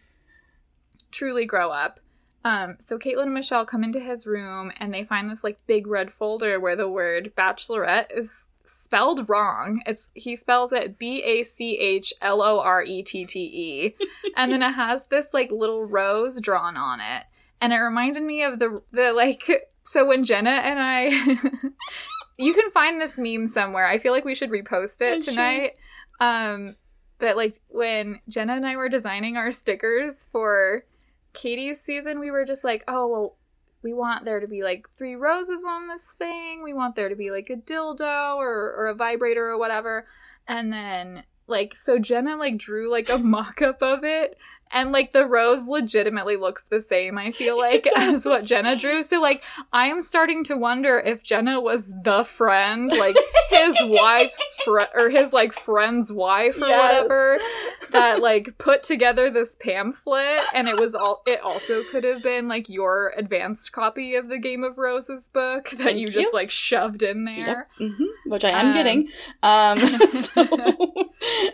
[1.10, 2.00] truly grow up.
[2.44, 5.86] Um, so Kaitlyn and Michelle come into his room and they find this like big
[5.86, 9.82] red folder where the word bachelorette is spelled wrong.
[9.86, 13.96] It's he spells it B A C H L O R E T T E,
[14.36, 17.24] and then it has this like little rose drawn on it,
[17.60, 19.48] and it reminded me of the the like.
[19.84, 21.04] So when Jenna and I,
[22.38, 23.86] you can find this meme somewhere.
[23.86, 25.72] I feel like we should repost it tonight.
[26.20, 26.76] Um,
[27.18, 30.84] but like when Jenna and I were designing our stickers for
[31.32, 33.37] Katie's season, we were just like, oh, well,
[33.82, 36.62] we want there to be like three roses on this thing.
[36.62, 40.06] We want there to be like a dildo or, or a vibrator or whatever.
[40.46, 44.36] And then, like, so Jenna like drew like a mock up of it.
[44.70, 49.02] And like the rose legitimately looks the same, I feel like, as what Jenna drew.
[49.02, 53.16] So like I am starting to wonder if Jenna was the friend, like
[53.50, 56.78] his wife's friend or his like friend's wife or Yes.
[56.80, 57.38] whatever
[57.92, 62.48] that like put together this pamphlet and it was all it also could have been
[62.48, 66.32] like your advanced copy of the Game of Roses book that Thank you just you.
[66.34, 67.68] like shoved in there.
[67.80, 67.90] Yep.
[67.96, 69.08] hmm Which I am Um, getting.
[69.42, 69.78] Um,
[70.10, 70.42] so,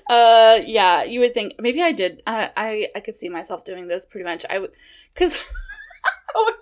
[0.08, 2.22] uh, yeah, you would think maybe I did.
[2.26, 4.44] I, I I could see myself doing this pretty much.
[4.48, 4.72] I would,
[5.12, 5.38] because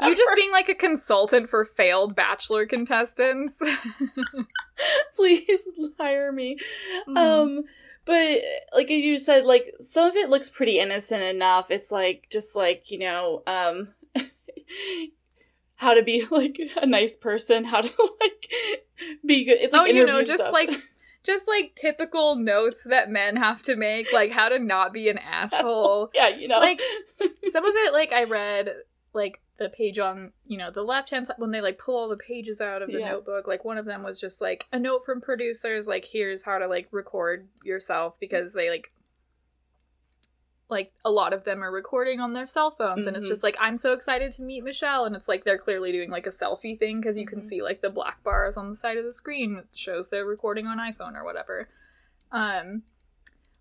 [0.02, 3.54] You just being like a consultant for failed bachelor contestants.
[5.16, 6.58] please hire me.
[7.08, 7.16] Mm-hmm.
[7.16, 7.64] Um,
[8.04, 8.40] but
[8.74, 11.70] like you said, like some of it looks pretty innocent enough.
[11.70, 13.88] It's like just like you know, um,
[15.76, 18.50] how to be like a nice person, how to like
[19.24, 19.58] be good.
[19.60, 20.52] It's like oh, you know, just stuff.
[20.52, 20.70] like
[21.24, 25.18] just like typical notes that men have to make, like how to not be an
[25.30, 26.10] asshole.
[26.14, 26.80] yeah, you know, Like
[27.52, 28.68] some of it, like I read,
[29.14, 32.08] like the page on you know the left hand side when they like pull all
[32.08, 33.10] the pages out of the Yeah.
[33.10, 33.46] notebook.
[33.46, 36.66] Like one of them was just like a note from producers, like here's how to
[36.66, 38.90] like record yourself because they like
[40.72, 43.30] like a lot of them are recording on their cell phones and it's Mhm.
[43.30, 46.26] just like i'm so excited to meet michelle and it's like they're clearly doing like
[46.26, 47.44] a selfie thing because you can Mhm.
[47.44, 50.66] see like the black bars on the side of the screen that shows they're recording
[50.66, 51.68] on iphone or whatever
[52.32, 52.82] um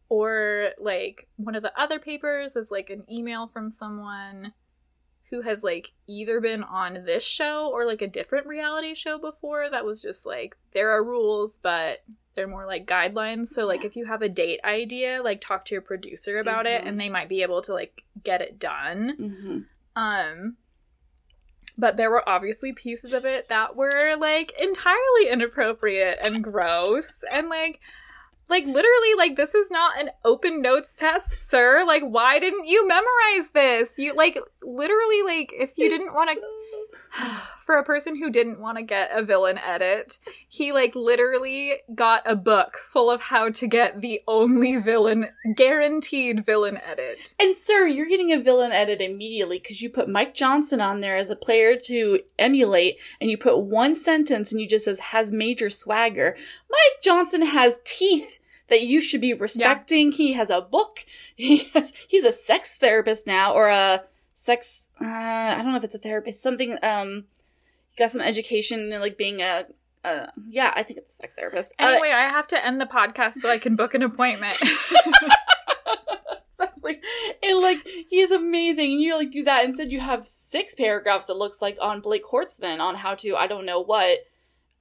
[0.09, 4.53] or like one of the other papers is like an email from someone
[5.29, 9.69] who has like either been on this show or like a different reality show before
[9.69, 11.99] that was just like there are rules but
[12.35, 13.47] they're more like guidelines.
[13.47, 16.81] So like if you have a date idea like talk to your producer about it
[16.83, 16.87] Mhm.
[16.87, 19.15] and they might be able to like get it done.
[19.19, 19.65] Mhm.
[19.95, 20.57] um
[21.77, 27.13] but there were obviously pieces of it that were like entirely inappropriate and gross.
[27.31, 27.79] And like
[28.49, 31.83] like literally like this is not an open notes test sir.
[31.85, 33.93] Like why didn't you memorize this?
[33.97, 36.41] You like literally like if you didn't want to
[37.65, 42.21] for a person who didn't want to get a villain edit he like literally got
[42.25, 47.87] a book full of how to get the only villain guaranteed villain edit And sir,
[47.87, 51.35] you're getting a villain edit immediately because you put Mike Johnson on there as a
[51.35, 56.35] player to emulate, and you put one sentence and you just says has major swagger.
[56.69, 60.11] Mike Johnson has teeth that you should be respecting.
[60.11, 61.05] He has a book.
[61.35, 64.03] He has he's a sex therapist now, or a
[64.41, 64.89] sex.
[64.99, 66.41] Uh, I don't know if it's a therapist.
[66.41, 66.77] Something.
[66.81, 67.25] Um,
[67.97, 69.65] got some education in like being a.
[70.03, 71.73] Uh, yeah, I think it's a sex therapist.
[71.79, 74.57] Uh, Anyway, I have to end the podcast so I can book an appointment.
[76.83, 77.01] like
[77.43, 81.35] and like he's amazing and you like do that instead you have six paragraphs it
[81.35, 84.19] looks like on blake horstmann on how to i don't know what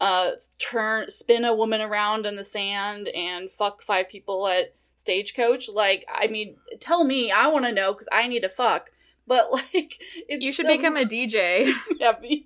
[0.01, 5.69] uh turn spin a woman around in the sand and fuck five people at stagecoach
[5.69, 8.91] like i mean tell me i want to know because i need to fuck
[9.31, 9.95] but like
[10.29, 11.73] it's you should so- become a DJ.
[11.99, 12.45] yeah, how, to be,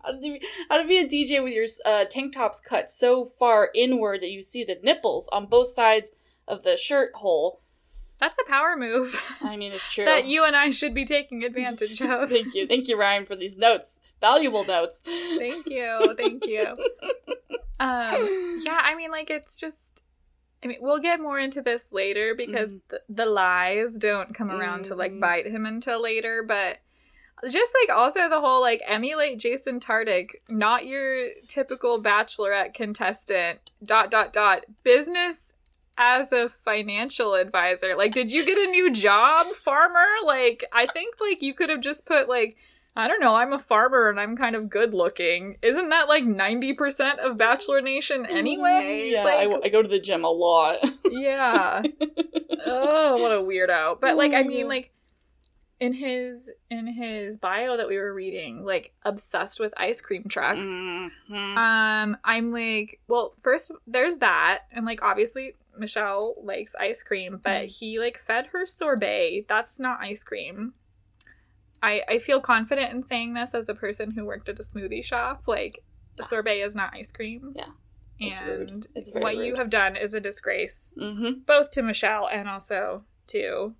[0.69, 4.31] how to be a DJ with your uh, tank tops cut so far inward that
[4.31, 6.13] you see the nipples on both sides
[6.47, 7.61] of the shirt hole.
[8.21, 10.05] That's a power move I mean, it's true.
[10.05, 12.31] that you and I should be taking advantage of.
[12.31, 12.67] Thank you.
[12.69, 13.99] Thank you, Ryan, for these notes.
[14.21, 15.03] Valuable notes.
[15.05, 16.15] Thank you.
[16.17, 16.77] Thank you.
[17.81, 20.03] Um, yeah, I mean, like, it's just.
[20.65, 22.81] I mean, we'll get more into this later because Mhm.
[22.89, 25.21] the, the lies don't come around to like Mhm.
[25.21, 26.43] bite him until later.
[26.43, 26.79] But
[27.51, 33.61] just like also the whole like emulate Jason Tartick, not your typical bachelorette contestant.
[33.85, 35.55] Dot dot dot business
[35.99, 37.95] as a financial advisor.
[37.95, 40.07] Like, did you get a new job, farmer?
[40.25, 42.57] Like, I think like you could have just put like
[42.97, 45.57] I don't know, I'm a farmer and I'm kind of good looking.
[45.63, 49.11] Isn't that like 90% of Bachelor Nation anyway?
[49.13, 50.77] Yeah, Like, I, I go to the gym a lot.
[51.11, 51.83] yeah.
[52.67, 54.01] oh, what a weirdo.
[54.01, 54.91] But like I mean like
[55.81, 60.67] in his in his bio that we were reading, like obsessed with ice cream trucks.
[60.69, 61.11] Mhm.
[61.57, 67.63] Um I'm like, well, first there's that and like obviously Michelle likes ice cream, but
[67.63, 67.67] Mm.
[67.67, 69.47] he like fed her sorbet.
[69.49, 70.75] That's not ice cream.
[71.85, 75.05] I I feel confident in saying this as a person who worked at a smoothie
[75.05, 75.43] shop.
[75.47, 75.75] Like
[76.17, 76.25] Yeah.
[76.25, 77.53] sorbet is not ice cream.
[77.57, 77.73] Yeah.
[78.21, 78.69] It's rude.
[78.71, 81.45] And It's very what you have done is a disgrace Mhm.
[81.47, 83.75] both to Michelle and also to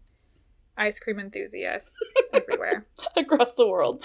[0.77, 1.93] ice cream enthusiasts
[2.33, 2.85] everywhere.
[3.17, 4.05] Across the world.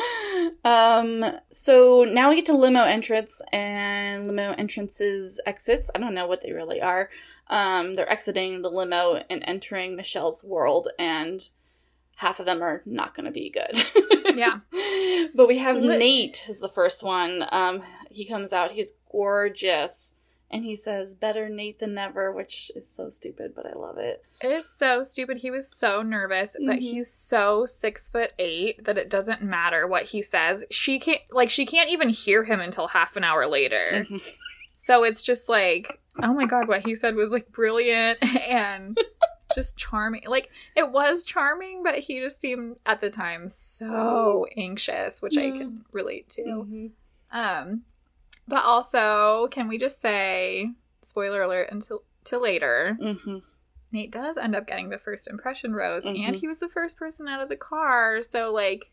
[0.63, 5.89] Um, so now we get to limo entrance and limo entrances exits.
[5.95, 7.09] I don't know what they really are.
[7.47, 11.49] Um, they're exiting the limo and entering Michelle's world and
[12.19, 13.83] half of them are not going to be good.
[14.35, 14.59] Yeah.
[15.35, 17.43] but we have Lit- Nate is the first one.
[17.51, 18.71] Um, he comes out.
[18.71, 20.13] He's gorgeous,
[20.51, 24.23] and he says, "Better Nate than never," which is so stupid, but I love it.
[24.41, 25.37] It is so stupid.
[25.37, 26.81] He was so nervous, but Mhm.
[26.81, 30.63] he's so six foot eight that it doesn't matter what he says.
[30.69, 34.05] She can't like she can't even hear him until half an hour later.
[34.07, 34.21] Mhm.
[34.77, 38.97] So it's just like, oh my god, what he said was like brilliant and
[39.55, 40.23] just charming.
[40.27, 45.49] Like it was charming, but he just seemed at the time so anxious, which I
[45.51, 46.43] can relate to.
[46.43, 46.91] Mhm.
[47.31, 47.83] Um,
[48.47, 53.43] but also, can we just say, spoiler alert until till later, Mhm.
[53.91, 56.35] Nate does end up getting the first impression rose, and Mhm.
[56.35, 58.21] he was the first person out of the car.
[58.21, 58.91] So like,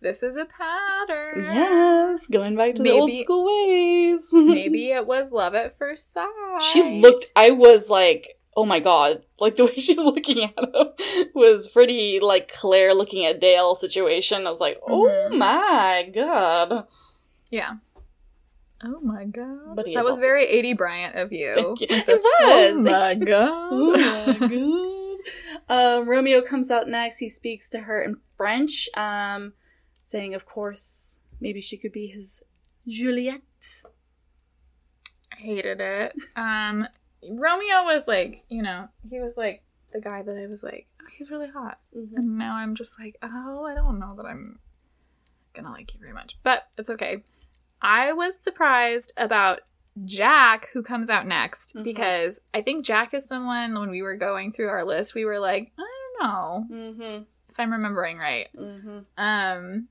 [0.00, 1.44] this is a pattern.
[1.54, 4.30] Yes, going back to the old school ways.
[4.32, 6.26] Maybe it was love at first sight.
[6.72, 7.26] she looked.
[7.36, 10.86] I was like, oh my god, like the way she's looking at him
[11.34, 14.46] was pretty like Claire looking at Dale situation.
[14.46, 15.38] I was like, oh Mhm.
[15.38, 16.86] my god.
[17.50, 17.74] Yeah.
[18.82, 19.76] Oh my god.
[19.76, 21.76] But that was also- very 80 Bryant of you.
[21.80, 21.86] You.
[21.90, 22.76] It was.
[22.76, 23.68] Oh my god.
[23.72, 25.98] Oh my god.
[26.00, 27.18] Um, Romeo comes out next.
[27.18, 29.52] He speaks to her in French, um,
[30.02, 32.42] saying, of course, maybe she could be his
[32.88, 33.42] Juliet.
[35.32, 36.12] I hated it.
[36.34, 36.88] Um,
[37.28, 41.06] Romeo was like, you know, he was like the guy that I was like, oh,
[41.16, 41.78] he's really hot.
[41.94, 44.58] And now I'm just like, oh, I don't know that I'm
[45.54, 46.38] gonna like you very much.
[46.42, 47.22] But it's okay.
[47.82, 49.60] I was surprised about
[50.04, 51.82] Jack, who comes out next, Mhm.
[51.84, 55.38] because I think Jack is someone when we were going through our list, we were
[55.40, 55.82] like, I
[56.18, 57.22] don't know Mm-hmm.
[57.48, 58.48] if I'm remembering right.
[58.56, 58.98] Mm-hmm.
[59.18, 59.88] Um,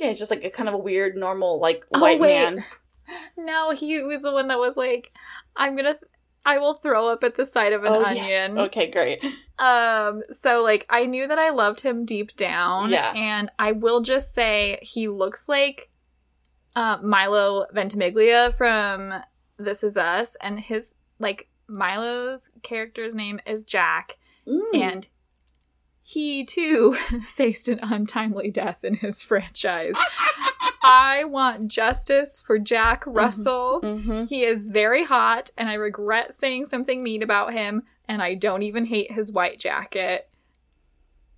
[0.00, 2.34] Yeah, it's just like a kind of a weird, normal, like Oh, white wait.
[2.34, 2.64] man.
[3.36, 5.12] no, he was the one that was like,
[5.56, 5.96] I'm gonna,
[6.46, 8.26] I will throw up at the sight of an Oh, onion.
[8.28, 8.50] yes.
[8.56, 9.22] Okay, great.
[9.58, 12.90] Um, so like I knew that I loved him deep down.
[12.90, 13.12] Yeah.
[13.14, 15.90] And I will just say he looks like
[16.76, 19.14] uh, Milo Ventimiglia from
[19.58, 24.74] This Is Us, and his like Milo's character's name is Jack, Mm.
[24.74, 25.08] and
[26.06, 26.94] he too
[27.34, 29.94] faced an untimely death in his franchise.
[30.82, 33.80] I want justice for Jack Russell.
[33.82, 34.26] Mm-hmm.
[34.26, 38.62] He is very hot, and I regret saying something mean about him, and I don't
[38.62, 40.28] even hate his white jacket.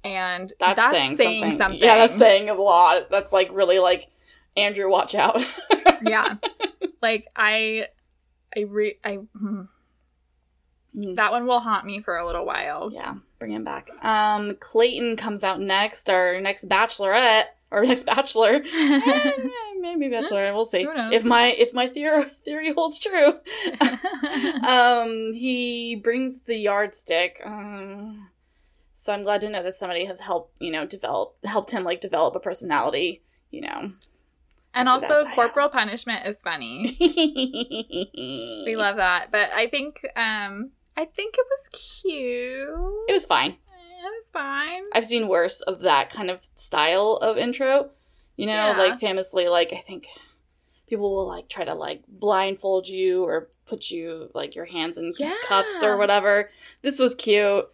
[0.03, 1.59] And That's, that's, saying, saying, something.
[1.59, 1.81] something.
[1.81, 3.09] Yeah, that's saying a lot.
[3.09, 4.09] That's like really like
[4.57, 5.47] Andrew, watch out.
[6.03, 6.35] yeah.
[7.03, 7.87] Like I,
[8.57, 9.19] I re, I.
[10.97, 11.03] hmm.
[11.03, 11.17] Mm.
[11.17, 12.91] That one will haunt me for a little while.
[12.93, 13.91] Yeah, bring him back.
[14.03, 16.09] Um, Clayton comes out next.
[16.09, 18.63] Our next bachelorette or next bachelor.
[19.79, 20.53] Eh, Maybe bachelor.
[20.53, 23.35] We'll see if my if my theory theory holds true.
[24.67, 27.41] um, he brings the yardstick.
[27.45, 28.29] Um,
[28.95, 32.01] so I'm glad to know that somebody has helped you know develop helped him like
[32.01, 33.23] develop a personality.
[33.51, 33.93] You know,
[34.77, 36.97] and also, corporal punishment is funny.
[37.01, 43.05] we We love that, but I think, um, I think it was cute.
[43.09, 43.51] It was fine.
[43.53, 44.83] It was fine.
[44.93, 47.91] I've seen worse of that kind of style of intro.
[48.37, 48.77] You know, Yeah.
[48.79, 50.07] like famously, like I think
[50.87, 55.13] people will like try to like blindfold you or put you like your hands in
[55.19, 55.35] Yeah.
[55.49, 56.51] cuffs or whatever.
[56.83, 57.69] This was cute.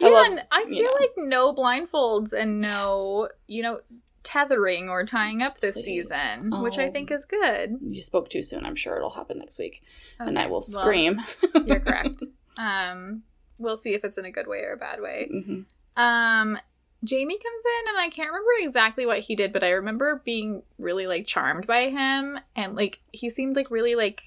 [0.00, 0.96] I Yeah, love- and I feel know.
[1.00, 3.80] like no blindfolds and no, you know,
[4.24, 6.08] tethering or tying up this Please.
[6.08, 6.90] season, which I Oh.
[6.92, 7.78] think is good.
[7.88, 8.64] You spoke too soon.
[8.66, 9.82] I'm sure it'll happen next week,
[10.18, 11.20] and I Okay, will well, scream.
[11.64, 12.22] you're correct.
[12.56, 13.22] Um,
[13.58, 15.28] we'll see if it's in a good way or a bad way.
[15.32, 15.64] Mhm.
[15.96, 16.58] Um,
[17.04, 20.62] Jamie comes in, and I can't remember exactly what he did, but I remember being
[20.78, 24.22] really like charmed by him, and like he seemed like really like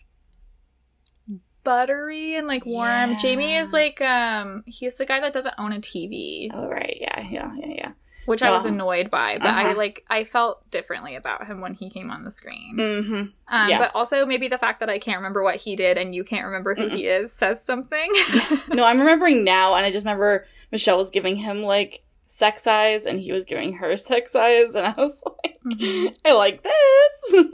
[1.63, 3.11] buttery and like warm.
[3.11, 3.15] Yeah.
[3.17, 6.49] Jamie is like um he's the guy that doesn't own a TV.
[6.53, 7.91] Oh right, yeah, yeah, yeah, yeah.
[8.25, 9.37] Which I was annoyed by.
[9.37, 9.77] But I Uh-huh.
[9.77, 12.75] like I felt differently about him when he came on the screen.
[12.77, 13.13] Mm-hmm.
[13.53, 13.77] Um, yeah.
[13.79, 16.45] But also maybe the fact that I can't remember what he did and you can't
[16.45, 18.11] remember who he is says something.
[18.69, 23.05] No, I'm remembering now, and I just remember Michelle was giving him like sex eyes,
[23.05, 26.15] and he was giving her sex eyes, and I was like, Mhm.
[26.25, 27.45] I like this.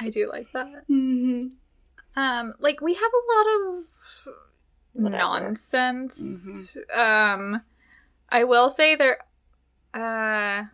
[0.00, 0.84] I do like that.
[0.90, 1.48] mm-hmm.
[2.20, 3.46] Um, like we have a lot
[3.78, 3.84] of
[4.92, 5.22] Whatever.
[5.22, 6.76] nonsense.
[6.96, 7.62] Um,
[8.30, 9.18] I will say there.
[9.94, 10.64] Uh,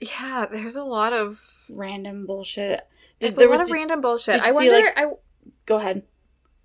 [0.00, 1.38] yeah, there's a lot of
[1.68, 2.80] Random bullshit.
[3.20, 4.34] there's there a lot was- of random bullshit.
[4.34, 4.72] did I see, wonder.
[4.72, 5.06] like- I
[5.66, 6.02] Go ahead.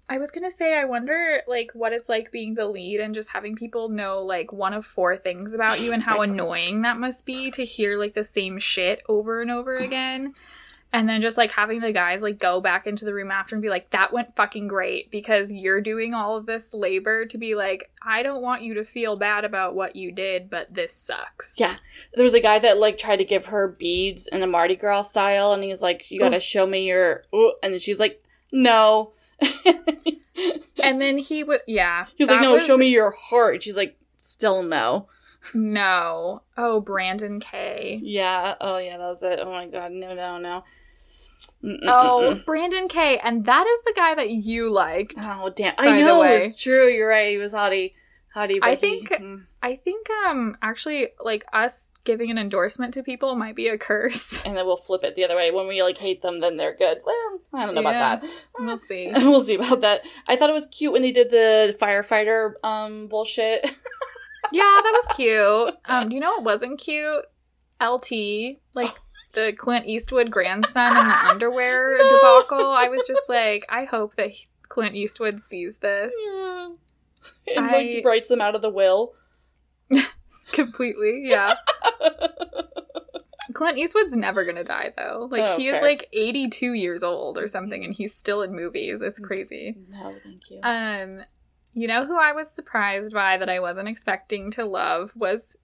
[0.10, 3.32] I was gonna say, I wonder, like, what it's like being the lead and just
[3.32, 7.26] having people know, like, one of four things about you and how annoying that must
[7.26, 10.34] be to hear, like, the same shit over and over again.
[10.98, 13.62] And then just like having the guys like go back into the room after and
[13.62, 17.54] be like that went fucking great because you're doing all of this labor to be
[17.56, 21.56] like i don't want you to feel bad about what you did but this sucks
[21.60, 21.76] Yeah.
[22.16, 25.04] There was a guy that like tried to give her beads in a Mardi Gras
[25.04, 29.12] style, and he's like, "You gotta show me your," ooh," and then she's like, "No."
[30.82, 33.78] and then he would yeah He's like, "No, was- show me your heart." And she's
[33.78, 35.08] like, "Still no."
[35.54, 38.56] no oh brandon k Yeah.
[38.60, 39.40] Oh yeah, that was it.
[39.42, 40.64] Oh my god, no, no, no.
[41.64, 41.80] Mm-mm-mm.
[41.88, 45.74] oh brandon k and that is the guy that you liked Oh damn!
[45.78, 46.88] I know it's true.
[46.88, 47.30] You're right.
[47.32, 47.94] He was hottie,
[48.36, 48.60] hottie.
[48.62, 49.44] I think- mm.
[49.64, 54.42] i think um actually like us giving an endorsement to people might be a curse
[54.46, 55.50] and then we'll flip it the other way.
[55.52, 57.00] When we like hate them, then they're good.
[57.06, 58.14] Well, I don't know Yeah.
[58.14, 58.30] about that.
[58.60, 60.02] we'll see we'll see about that.
[60.28, 63.66] I thought it was cute when they did the firefighter um bullshit.
[64.52, 65.74] Yeah, that was cute.
[65.86, 67.26] Um, do you know what wasn't cute?
[67.82, 68.94] LT, like
[69.38, 72.10] the Clint Eastwood grandson in the underwear No.
[72.10, 72.72] debacle.
[72.72, 76.70] I was just like, I hope that he- Clint Eastwood sees this yeah.
[77.56, 79.14] And I- like writes them out of the will.
[80.52, 81.22] completely.
[81.26, 81.56] Yeah,
[83.54, 85.28] Clint Eastwood's never gonna die though.
[85.32, 89.02] Like Oh, he is like 82 years old or something, and he's still in movies.
[89.02, 89.76] It's crazy.
[89.90, 90.60] no, thank you.
[90.64, 91.22] Um,
[91.74, 95.56] you know who I was surprised by that I wasn't expecting to love was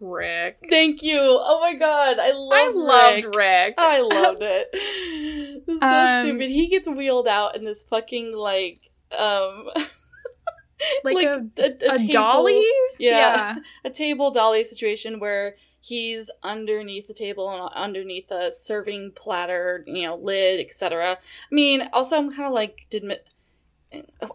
[0.00, 0.58] Rick.
[0.68, 1.18] thank you.
[1.20, 3.74] Oh my god, I love I love loved Rick.
[3.78, 4.68] I loved it.
[5.70, 6.50] It's so Um, stupid.
[6.50, 8.78] He gets wheeled out in this fucking like
[9.16, 9.68] um
[11.04, 12.64] like, a, a, a table- dolly.
[12.98, 13.54] Yeah, yeah.
[13.84, 20.06] a table dolly situation where he's underneath the table and underneath a serving platter, you
[20.06, 21.12] know, lid, etc.
[21.12, 23.04] I mean, also I'm kind of like, did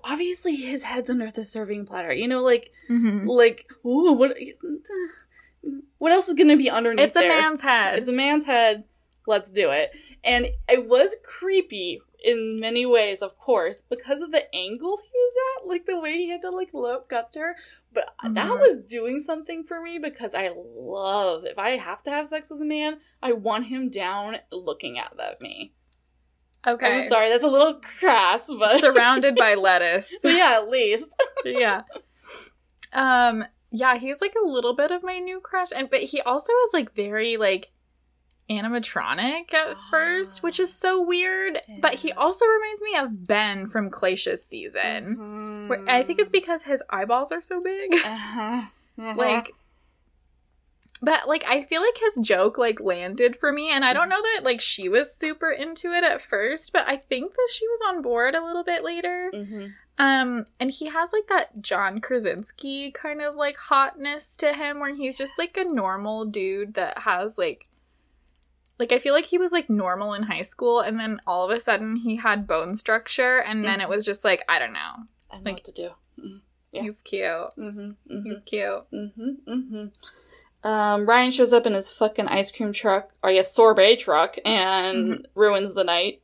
[0.03, 3.27] obviously his head's under the serving platter, you know, like Mhm.
[3.27, 4.37] like ooh, what
[5.97, 7.05] what else is gonna be underneath?
[7.07, 7.29] It's a there?
[7.29, 7.99] man's head.
[7.99, 8.83] It's a man's head.
[9.25, 9.91] Let's do it.
[10.23, 15.33] And it was creepy in many ways, of course, because of the angle he was
[15.61, 17.55] at, like the way he had to like look up to her.
[17.93, 18.59] But that Mhm.
[18.59, 22.61] was doing something for me because I love if I have to have sex with
[22.61, 25.73] a man, I want him down looking at at me.
[26.67, 26.85] okay.
[26.87, 30.09] I'm sorry, that's a little crass, but Surrounded by lettuce.
[30.21, 31.15] so yeah, at least.
[31.45, 31.83] yeah.
[32.93, 33.45] Um.
[33.75, 36.73] Yeah, he's like a little bit of my new crush, and but he also is
[36.73, 37.71] like very like
[38.49, 41.59] animatronic at first, which is so weird.
[41.81, 45.65] But he also reminds me of Ben from Tayshia's season.
[45.67, 47.93] Where I think it's because his eyeballs are so big.
[47.93, 48.61] uh-huh.
[48.95, 49.13] Uh-huh.
[49.17, 49.51] like
[51.01, 54.21] but like i feel like his joke like landed for me and i don't know
[54.21, 57.79] that like she was super into it at first but i think that she was
[57.89, 59.73] on board a little bit later Mhm.
[60.03, 64.93] Um and he has like that john krasinski kind of like hotness to him where
[64.95, 67.67] he's just like a normal dude that has like
[68.79, 71.55] like i feel like he was like normal in high school and then all of
[71.55, 74.93] a sudden he had bone structure and then it was just like i don't know
[75.31, 75.89] I know Like- what to do.
[76.71, 76.81] Yeah.
[76.83, 77.23] he's cute
[77.57, 78.23] Mm-hmm, mm-hmm.
[78.23, 79.51] he's cute Mm-hmm.
[79.51, 79.85] Mm-hmm.
[80.67, 85.27] Um, Ryan shows up in his fucking ice cream truck, or guess sorbet truck, and
[85.35, 86.21] ruins the night.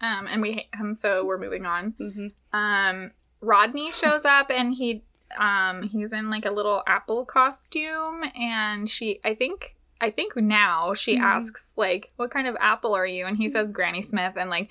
[0.00, 2.26] Um and we hate him so we're moving on Mm-hmm.
[2.58, 5.02] um rodney shows up and he
[5.38, 10.92] um he's in like a little apple costume and she i think i think now
[10.94, 11.22] she Mhm.
[11.22, 14.68] asks like what kind of apple are you and he says granny smith and like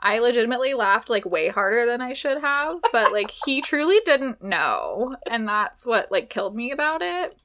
[0.00, 4.42] i legitimately laughed like way harder than i should have but like he truly didn't
[4.42, 7.36] know and that's what like killed me about it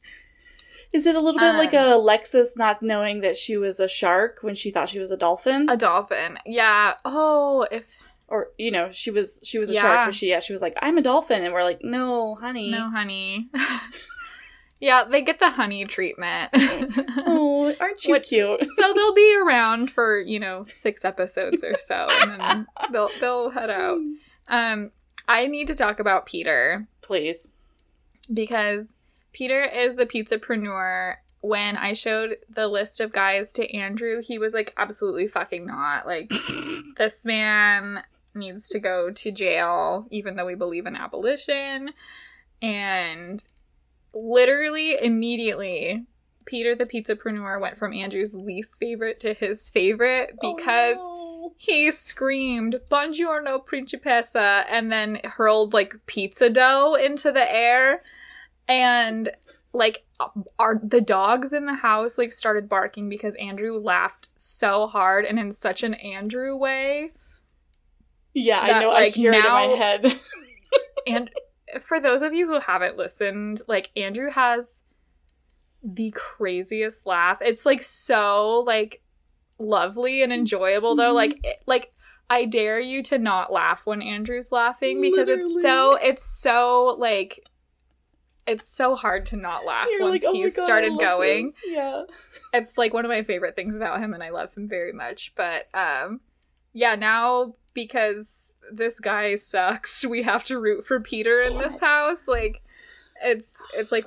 [0.97, 3.87] Is it a little bit like Um, a Lexus not knowing that she was a
[3.87, 7.85] shark when she thought she was a dolphin, a dolphin yeah oh if
[8.29, 9.81] or you know, she was she was a Yeah.
[9.81, 12.69] shark, but she yeah, she was like, I'm a dolphin, and we're like, no, honey.
[12.71, 13.49] no honey
[14.79, 16.49] yeah they get the honey treatment
[17.25, 18.59] Oh, aren't you What- cute?
[18.77, 23.49] so they'll be around for you know six episodes or so and then they'll they'll
[23.49, 23.97] head out
[24.49, 24.91] um
[25.27, 27.51] i need to talk about peter Please.
[28.31, 28.93] because
[29.37, 31.15] peter is the pizzapreneur.
[31.41, 36.07] When i showed the list of guys to andrew he was like absolutely fucking not.
[36.07, 36.31] Like
[36.97, 41.91] this man needs to go to jail even though we believe in abolition.
[42.61, 43.43] And
[44.13, 46.05] literally immediately
[46.45, 51.91] peter the pizzapreneur went from andrew's least favorite to his favorite oh, because Oh, he
[51.91, 58.01] screamed buongiorno principessa and then hurled like pizza dough into the air
[58.67, 59.31] and
[59.73, 60.05] like
[60.57, 65.37] are the dogs in the house like started barking because andrew laughed so hard and
[65.37, 67.11] in such an andrew way.
[68.33, 68.89] Yeah, I that, know.
[68.91, 70.19] I like, hear it in my head.
[71.07, 71.29] and
[71.81, 74.81] for those of you who haven't listened like andrew has
[75.83, 79.01] the craziest laugh it's like so like
[79.59, 81.11] lovely and enjoyable though.
[81.11, 81.15] Mhm.
[81.15, 81.93] Like it, like
[82.29, 87.43] I dare you to not laugh when Andrew's laughing because it's so it's so like
[88.47, 91.47] it's so hard to not laugh You're once like, "Oh he's God, started going.
[91.47, 92.03] this." Yeah.
[92.53, 95.33] It's like one of my favorite things about him and I love him very much.
[95.35, 96.21] But um
[96.73, 101.81] yeah, now because this guy sucks, we have to root for Peter in Damn this
[101.81, 101.85] it.
[101.85, 102.27] house.
[102.27, 102.61] Like
[103.23, 104.05] it's it's like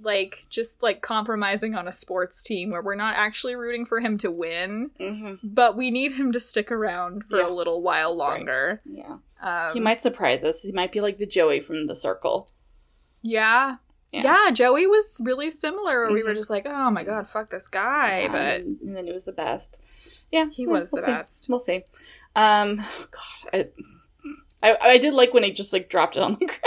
[0.00, 4.16] like just like compromising on a sports team where we're not actually rooting for him
[4.18, 7.48] to win, hmm but we need him to stick around for Yeah.
[7.48, 8.80] a little while longer.
[8.84, 9.16] Yeah.
[9.42, 10.62] Um, he might surprise us.
[10.62, 12.48] He might be like the Joey from the Circle.
[13.22, 13.76] Yeah.
[14.12, 14.22] Yeah.
[14.46, 14.50] yeah.
[14.52, 16.00] Joey was really similar.
[16.04, 16.36] Where We were Mhm.
[16.36, 19.32] just like, oh my god, fuck this guy, Yeah, but and, then it was the
[19.32, 19.82] best.
[20.32, 21.12] Yeah, he was we'll the see.
[21.12, 21.46] best.
[21.48, 21.84] We'll see.
[22.36, 23.68] Um, God, I,
[24.62, 26.60] I, I did like when he just like dropped it on the ground.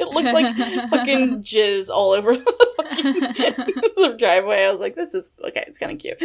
[0.00, 0.56] It looked like
[0.90, 3.04] fucking jizz all over the fucking
[3.96, 4.64] the driveway.
[4.64, 5.64] I was like, this is okay.
[5.66, 6.18] It's kind of cute.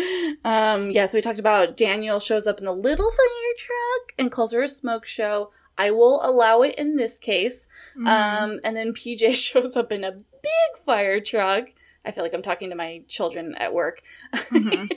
[0.46, 1.08] Um, yeah.
[1.08, 4.62] So we talked about Daniel shows up in the little fire truck and calls her
[4.64, 5.52] a smoke show.
[5.78, 7.68] I will allow it in this case.
[7.98, 8.08] Mhm.
[8.08, 11.66] Um, and then PJ shows up in a big fire truck.
[12.06, 14.02] I feel like I'm talking to my children at work.
[14.34, 14.90] Mhm.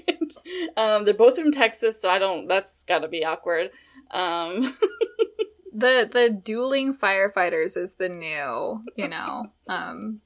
[0.76, 2.46] um, they're both from Texas, so I don't.
[2.48, 3.70] That's got to be awkward.
[4.10, 4.76] Um,
[5.72, 10.20] the the dueling firefighters is the new, you know, um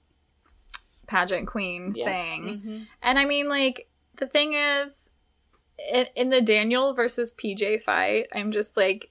[1.06, 2.04] pageant queen Yeah.
[2.06, 2.62] thing.
[2.64, 2.86] mhm.
[3.02, 5.10] And I mean like the thing is
[5.92, 9.10] in, in the Daniel versus PJ fight, I'm just like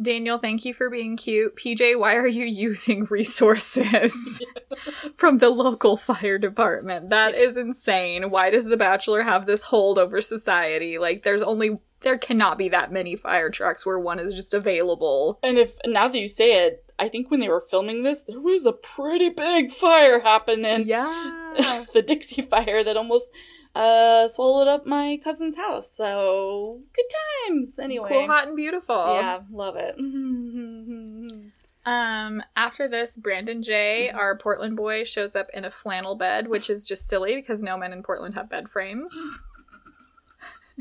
[0.00, 1.56] Daniel, thank you for being cute.
[1.56, 4.42] PJ, why are you using resources
[5.16, 7.10] from the local fire department?
[7.10, 8.30] That is insane.
[8.30, 10.98] Why does The Bachelor have this hold over society?
[10.98, 15.38] Like, there's only, there cannot be that many fire trucks where one is just available.
[15.42, 18.40] And if now that you say it, I think when they were filming this, there
[18.40, 20.86] was a pretty big fire happening.
[20.86, 21.84] Yeah.
[21.92, 23.30] the Dixie fire that almost
[23.76, 25.90] uh swallowed up my cousin's house.
[25.92, 27.04] So good
[27.48, 27.78] times.
[27.78, 28.08] Anyway.
[28.10, 29.14] Cool, hot, and beautiful.
[29.14, 29.96] Yeah, love it.
[31.88, 34.16] Um, after this, Brandon J, Mhm.
[34.18, 37.78] our Portland boy, shows up in a flannel bed, which is just silly because no
[37.78, 39.14] men in Portland have bed frames.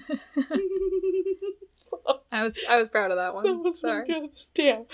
[2.32, 3.44] I was I was proud of that one.
[3.46, 4.08] that was Sorry.
[4.08, 4.32] Sorry.
[4.56, 4.86] Damn.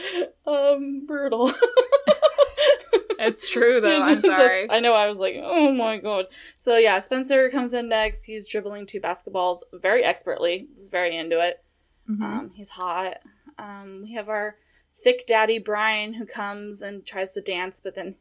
[0.45, 1.47] Um, brutal.
[3.21, 4.01] It's true though.
[4.03, 4.69] I'm sorry.
[4.69, 4.93] I know.
[4.93, 6.25] I was like, oh my god.
[6.59, 8.25] So yeah, Spencer comes in next.
[8.25, 10.67] He's dribbling two basketballs very expertly.
[10.75, 11.63] Was very into it.
[12.09, 12.21] Mhm.
[12.21, 13.17] Um, he's hot.
[13.57, 14.55] Um, we have our
[15.03, 18.15] thick daddy Brian who comes and tries to dance, but then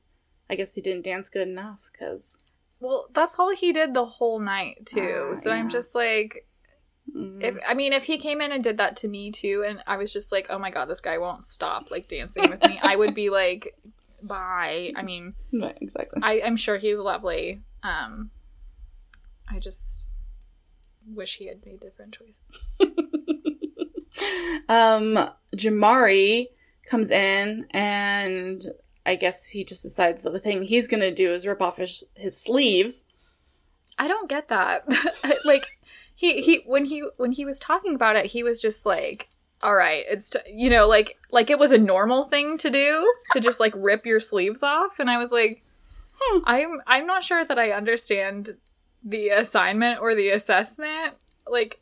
[0.49, 2.39] I guess he didn't dance good enough because.
[2.81, 5.31] Well, that's all he did the whole night too.
[5.33, 6.47] Ah, so I'm just like,
[7.15, 9.83] mm, if I mean, if he came in and did that to me too, and
[9.87, 12.81] I was just like, oh my god, this guy won't stop like dancing with me,
[12.83, 13.77] I would be like,
[14.23, 14.93] bye.
[14.97, 16.21] I mean, right, exactly.
[16.23, 17.61] I, I'm sure he's lovely.
[17.83, 18.31] Um,
[19.49, 20.07] I just
[21.07, 22.41] wish he had made different choices.
[24.69, 26.49] um, Jamari
[26.87, 28.63] comes in and
[29.07, 32.05] I guess he just decides that the thing he's gonna do is rip off his
[32.15, 33.05] his sleeves.
[33.99, 34.85] I don't get that.
[35.45, 35.67] like
[36.15, 39.29] he he when he when he was talking about it, he was just like,
[39.63, 43.13] "All right, it's t-, you know like like it was a normal thing to do
[43.33, 45.63] to just like rip your sleeves off." And I was like,
[46.21, 46.41] Hmm.
[46.47, 48.57] "I'm I'm not sure that I understand
[49.05, 51.15] the assignment or the assessment.
[51.47, 51.81] Like,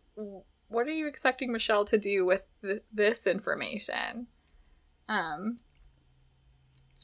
[0.68, 4.26] what are you expecting Michelle to do with th- this information?"
[5.08, 5.58] Um.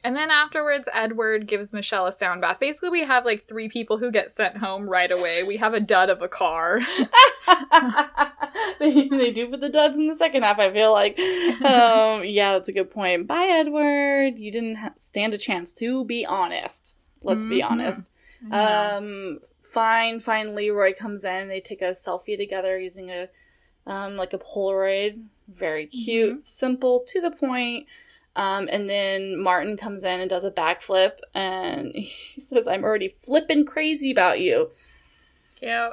[0.04, 2.60] And then afterwards, Edward gives Michelle a sound bath.
[2.60, 5.42] Basically, we have like three people who get sent home right away.
[5.42, 6.80] We have a dud of a car.
[8.78, 11.18] they, they do put the duds in the second half, I feel like.
[11.18, 13.26] Um, yeah, that's a good point.
[13.26, 14.38] Bye, Edward.
[14.38, 16.96] You didn't ha- stand a chance, to be honest.
[17.22, 17.70] Let's be Mhm.
[17.70, 18.12] honest.
[18.46, 18.96] Yeah.
[18.98, 20.54] Um, fine, fine.
[20.54, 21.48] Leroy comes in.
[21.48, 23.28] They take a selfie together using a,
[23.86, 25.22] um, like a Polaroid.
[25.48, 27.86] Very cute, simple, to the point.
[28.36, 33.14] Um, and then Martin comes in and does a backflip, and he says, "I'm already
[33.24, 34.70] flipping crazy about you."
[35.58, 35.92] cute.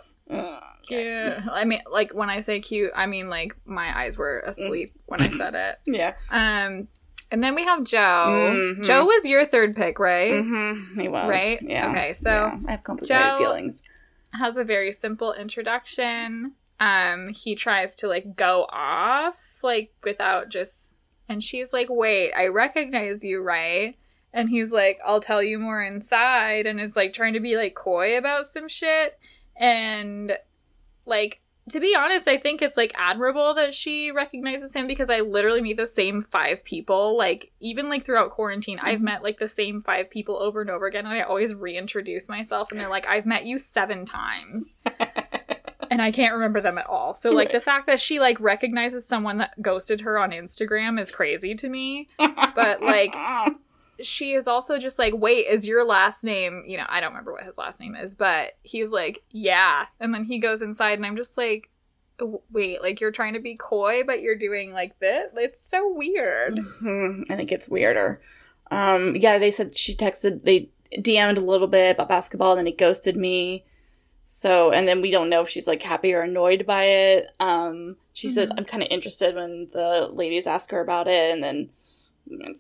[0.88, 1.48] Cute.
[1.52, 5.22] I mean, like when I say cute, I mean like my eyes were asleep when
[5.22, 5.76] I said it.
[5.86, 6.14] Yeah.
[6.30, 6.88] Um,
[7.32, 8.52] and then we have Joe.
[8.78, 8.84] Mhm.
[8.84, 10.34] Joe was your third pick, right?
[10.34, 11.00] Mm-hmm.
[11.00, 11.30] He was.
[11.30, 11.60] Right?
[11.62, 11.90] Yeah.
[11.92, 12.58] Okay, so Yeah.
[12.68, 13.84] I have complicated Joe- feelings.
[14.34, 16.54] Has a very simple introduction.
[16.80, 20.96] Um, he tries to like go off like without just,
[21.32, 23.96] and she's like, "Wait, I recognize you, right?"
[24.34, 27.74] And he's like, "I'll tell you more inside," and is like trying to be like
[27.76, 29.18] coy about some shit.
[29.56, 30.34] And
[31.06, 35.20] like to be honest, I think it's like admirable that she recognizes him because I
[35.20, 37.16] literally meet the same five people.
[37.16, 39.04] Like even like throughout quarantine, I've Mhm.
[39.04, 42.72] met like the same five people over and over again, and I always reintroduce myself,
[42.72, 44.78] and they're like, "I've met you seven times."
[45.92, 47.14] and I can't remember them at all.
[47.14, 47.54] So like Right.
[47.54, 51.70] the fact that she like recognizes someone that ghosted her on Instagram is crazy to
[51.70, 52.08] me.
[52.56, 53.16] But, like,
[54.02, 57.34] She is also just like, "Wait, is your last name, you know, I don't remember
[57.34, 61.06] what his last name is, but he's like, "Yeah." And then he goes inside and
[61.06, 61.70] I'm just like,
[62.52, 65.30] "Wait, like you're trying to be coy but you're doing like this?
[65.36, 68.20] It's so weird." Mhm, and it gets weirder.
[68.72, 72.68] Um, yeah, they said she texted, they DM'd a little bit about basketball, and then
[72.68, 73.66] it ghosted me.
[74.34, 77.28] So, and then we don't know if she's like happy or annoyed by it.
[77.42, 78.54] Um, she says, Mhm.
[78.60, 81.70] I'm kind of interested when the ladies ask her about it, and then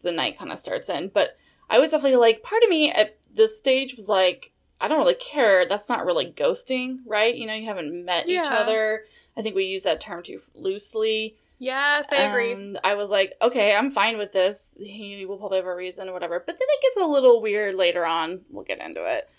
[0.04, 1.08] the night kind of starts in.
[1.08, 1.38] But
[1.70, 4.52] I was definitely like, part of me at this stage was like,
[4.82, 5.66] I don't really care.
[5.66, 7.34] That's not really ghosting, right?
[7.34, 9.06] You know, you haven't met each other.
[9.38, 11.38] I think we use that term too loosely.
[11.58, 12.52] Yes, I agree.
[12.52, 14.72] And I was like, okay, I'm fine with this.
[14.78, 16.44] He will probably have a reason or whatever.
[16.46, 18.42] But then it gets a little weird later on.
[18.50, 19.30] We'll get into it.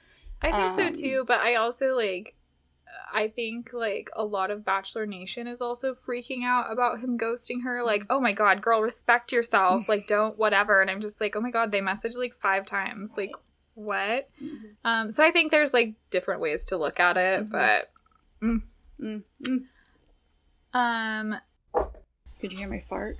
[0.43, 2.35] I think Um, so too, but I also like
[3.15, 7.63] I think like a lot of Bachelor Nation is also freaking out about him ghosting
[7.63, 7.83] her.
[7.85, 9.85] Like, oh my god, girl, respect yourself.
[9.89, 10.81] Like, don't whatever.
[10.81, 13.15] And I'm just like, oh my god, they messaged like five times.
[13.17, 13.33] Like,
[13.75, 14.29] what?
[14.85, 17.51] Um, so I think there's like different ways to look at it, Mhm.
[17.51, 17.91] but
[18.43, 18.63] Mm,
[19.01, 19.65] mm.
[20.75, 21.37] um,
[22.41, 23.17] Could you hear my fart?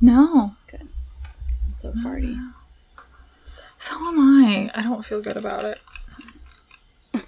[0.00, 0.54] no.
[0.70, 0.88] Good.
[1.66, 2.36] I'm so farty.
[3.46, 4.70] So am I.
[4.74, 5.78] I don't feel good about it.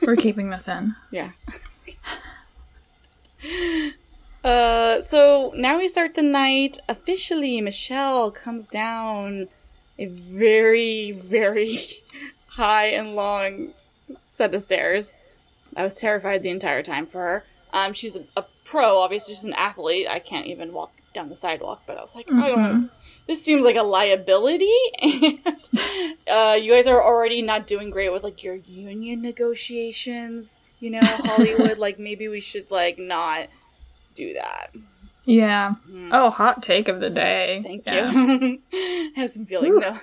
[0.02, 0.94] We're keeping this in.
[1.10, 1.30] Yeah.
[4.44, 6.78] uh, so now we start the night.
[6.88, 9.48] Officially, Michelle comes down
[9.98, 11.80] a very, very
[12.48, 13.72] high and long
[14.24, 15.14] set of stairs.
[15.76, 17.44] I was terrified the entire time for her.
[17.72, 20.06] Um, she's a, a pro, obviously, she's an athlete.
[20.08, 22.90] I can't even walk down the sidewalk, but I was like, I don't.
[23.26, 24.70] This seems like a liability,
[25.02, 25.38] and
[26.30, 30.60] uh, you guys are already not doing great with like your union negotiations.
[30.78, 31.78] You know, Hollywood.
[31.78, 33.48] like maybe we should like not
[34.14, 34.70] do that.
[35.24, 35.74] Yeah.
[35.74, 36.10] Hmm.
[36.12, 37.60] Oh, hot take of the day.
[37.64, 38.12] Thank Yeah.
[38.12, 38.60] you.
[38.72, 40.00] I have some feelings now.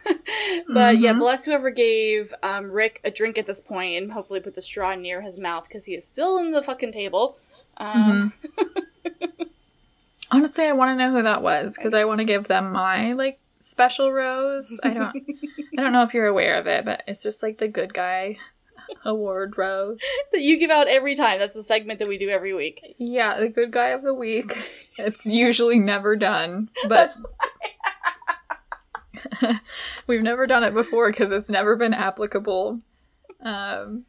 [0.68, 1.20] but yeah, Mhm.
[1.20, 4.96] bless whoever gave um, Rick a drink at this point and hopefully put the straw
[4.96, 7.38] near his mouth because he is still in the fucking table.
[7.78, 8.34] Um,
[10.34, 13.14] Honestly, I want to know who that was because I want to give them my
[13.14, 14.76] like special rose.
[14.84, 15.16] I don't,
[15.78, 18.38] I don't know if you're aware of it, but it's just like the good guy
[19.06, 20.00] award rose.
[20.32, 21.38] that you give out every time.
[21.38, 22.96] That's a segment that we do every week.
[22.98, 24.58] Yeah, the good guy of the week.
[24.98, 27.12] It's usually never done, but
[30.08, 32.80] we've never done it before because it's never been applicable.
[33.42, 34.06] Um,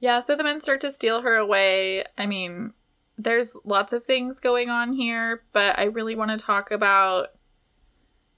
[0.00, 2.04] yeah, so the men start to steal her away.
[2.16, 2.72] I mean,
[3.18, 7.32] there's lots of things going on here, but I really want to talk about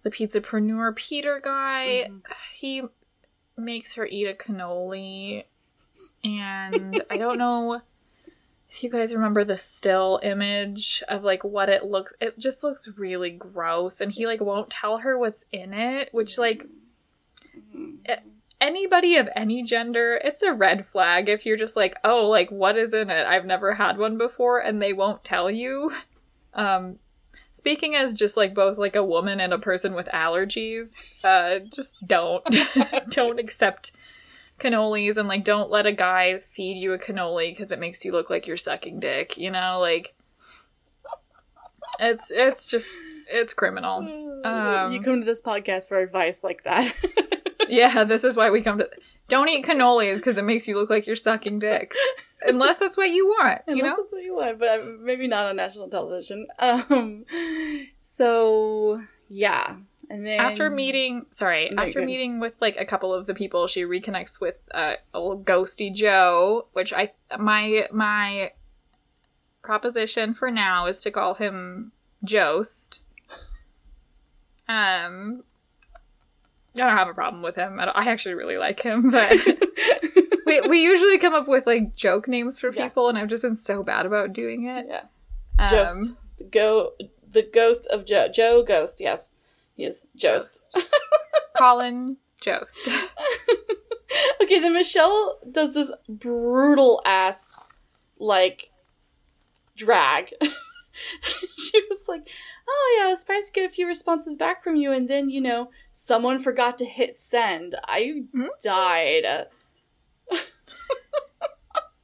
[0.02, 2.08] the pizzapreneur Peter guy.
[2.08, 2.22] Mhm.
[2.54, 2.82] He
[3.56, 5.44] makes her eat a cannoli,
[6.24, 7.82] and I don't know
[8.70, 12.14] if you guys remember the still image of like what it looks.
[12.20, 16.38] It just looks really gross, and he like won't tell her what's in it, which
[16.38, 16.66] like
[17.54, 17.98] Mhm.
[18.60, 22.76] Anybody of any gender, it's a red flag if you're just like, oh, like what
[22.76, 23.26] is in it?
[23.26, 25.92] I've never had one before, and they won't tell you.
[26.52, 26.98] Um,
[27.52, 32.04] speaking as just like both like a woman and a person with allergies, uh, just
[32.04, 32.44] don't
[33.10, 33.92] don't accept
[34.58, 38.10] cannolis and like don't let a guy feed you a cannoli because it makes you
[38.10, 39.38] look like you're sucking dick.
[39.38, 40.12] You know, like
[42.00, 42.88] it's it's just
[43.30, 44.42] it's criminal.
[44.44, 46.92] Um, you come to this podcast for advice like that.
[47.76, 48.88] Yeah, this is why we come to.
[49.28, 51.94] Don't eat cannolis because it makes you look like you're sucking dick.
[52.42, 53.96] Unless that's what you want, you Unless know?
[54.02, 56.46] that's what you want, but maybe not on national television.
[56.58, 57.24] Um,
[58.02, 59.76] so yeah,
[60.10, 63.68] and then After meeting, sorry, No, after meeting with like a couple of the people,
[63.68, 68.50] she reconnects with uh, old ghosty Joe, which I my my
[69.62, 71.92] proposition for now is to call him
[72.24, 73.00] Jost.
[74.68, 75.44] Um,
[76.76, 77.80] I don't have a problem with him.
[77.80, 79.30] I, I actually really like him, but
[80.46, 82.84] we we usually come up with like joke names for Yeah.
[82.88, 84.86] people, and I've just been so bad about doing it.
[84.88, 85.02] yeah,
[85.58, 86.92] Um, Jost, the go,
[87.30, 89.00] the ghost of Joe, Joe Ghost.
[89.00, 89.34] Yes,
[89.76, 90.66] he is Jost.
[91.56, 92.78] Colin Jost.
[94.42, 97.54] okay, then Michelle does this brutal ass
[98.18, 98.70] like
[99.76, 100.32] drag.
[101.56, 102.26] she was like,
[102.72, 105.28] "Oh yeah, I was surprised to get a few responses back from you, and then
[105.28, 107.74] you know someone forgot to hit send.
[107.84, 108.46] I Hmm?
[108.62, 109.46] died."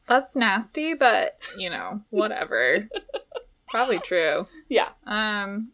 [0.08, 2.88] That's nasty, but you know, whatever.
[3.68, 4.46] Probably true.
[4.68, 4.90] Yeah.
[5.06, 5.72] Um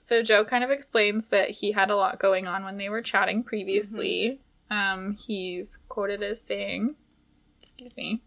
[0.00, 3.02] so Joe kind of explains that he had a lot going on when they were
[3.02, 4.40] chatting previously.
[4.70, 6.94] Um he's quoted as saying,
[7.60, 8.22] excuse me.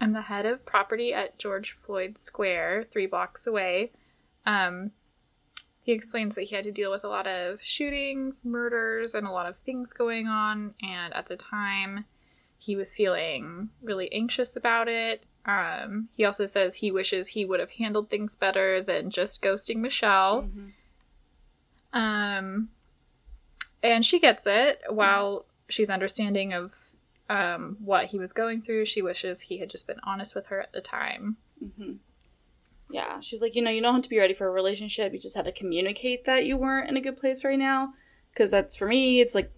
[0.00, 3.92] I'm the head of property at George Floyd Square, three blocks away.
[4.46, 4.92] Um,
[5.82, 9.32] he explains that he had to deal with a lot of shootings, murders, and a
[9.32, 10.74] lot of things going on.
[10.80, 12.04] And at the time,
[12.56, 15.24] he was feeling really anxious about it.
[15.44, 19.78] Um, he also says he wishes he would have handled things better than just ghosting
[19.78, 20.42] Michelle.
[20.42, 21.98] Mm-hmm.
[21.98, 22.68] Um,
[23.82, 26.74] and she gets it while she's understanding of
[27.28, 28.84] um, what he was going through.
[28.84, 31.38] She wishes he had just been honest with her at the time.
[31.58, 31.94] hmm
[32.92, 35.12] Yeah, she's like, you know, you don't have to be ready for a relationship.
[35.12, 37.94] You just had to communicate that you weren't in a good place right now.
[38.32, 39.50] Because that's for me, it's like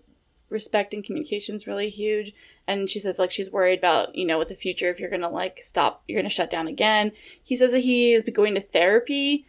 [0.51, 2.33] respect and communication is really huge.
[2.67, 5.21] And she says, like, she's worried about, you know, with the future, if you're going
[5.23, 7.13] to, like, stop, you're going to shut down again.
[7.43, 9.47] He says that he is going to therapy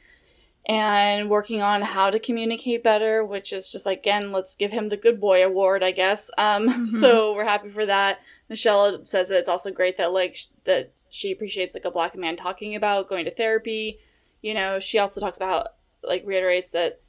[0.68, 4.90] and working on how to communicate better, which is just like, again, let's give him
[4.90, 6.32] the good boy award, I guess.
[6.38, 6.88] Um, Mhm.
[7.00, 8.20] so we're happy for that.
[8.50, 12.36] Michelle says that it's also great that, like, that she appreciates, like, a black man
[12.36, 13.99] talking about going to therapy.
[14.41, 15.68] You know, she also talks about,
[16.03, 16.99] like, reiterates that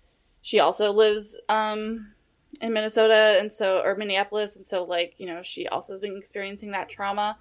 [0.43, 2.13] she also lives, um,
[2.61, 6.17] in Minnesota and so, or Minneapolis, and so, like, you know, she also has been
[6.17, 7.37] experiencing that trauma.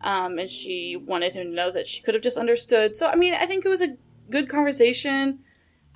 [0.00, 2.94] Um, and she wanted him to know that she could have just understood.
[2.94, 3.96] So, I mean, I think it was a
[4.30, 5.40] good conversation.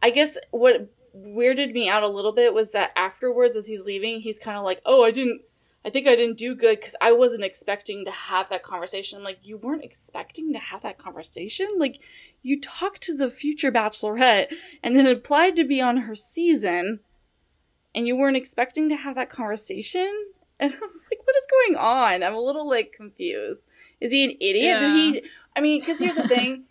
[0.02, 4.20] I guess what weirded me out a little bit was that afterwards, as he's leaving,
[4.20, 5.42] he's kind of like, "Oh, I didn't.
[5.88, 9.24] I think I didn't do good because I wasn't expecting to have that conversation." I'm
[9.24, 11.66] like, "You weren't expecting to have that conversation?
[11.78, 12.00] Like,
[12.42, 17.00] you talked to the future bachelorette and then applied to be on her season,
[17.94, 20.26] and you weren't expecting to have that conversation?"
[20.60, 23.68] And I was like, "What is going on?" I'm a little like confused.
[24.00, 24.80] Is he an idiot?
[24.80, 25.22] Did he?
[25.56, 26.64] I mean, because here's the thing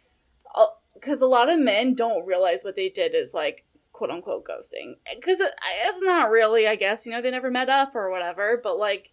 [1.00, 3.64] because a lot of men don't realize what they did is like
[3.98, 5.52] quote unquote ghosting because it,
[5.88, 9.10] it's not really i guess you know they never met up or whatever but like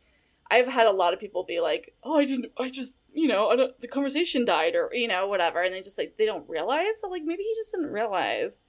[0.50, 3.48] i've had a lot of people be like oh i didn't i just you know
[3.48, 6.46] I don't, the conversation died or you know whatever and they just like they don't
[6.50, 8.60] realize so like maybe he just didn't realize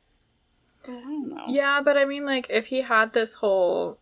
[0.84, 3.98] but i don't know Yeah, but I mean, like, if he had this whole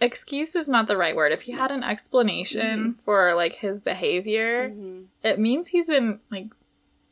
[0.00, 1.32] excuse is not the right word.
[1.32, 5.06] If he had an explanation for like his behavior, Mhm.
[5.22, 6.46] it means he's been like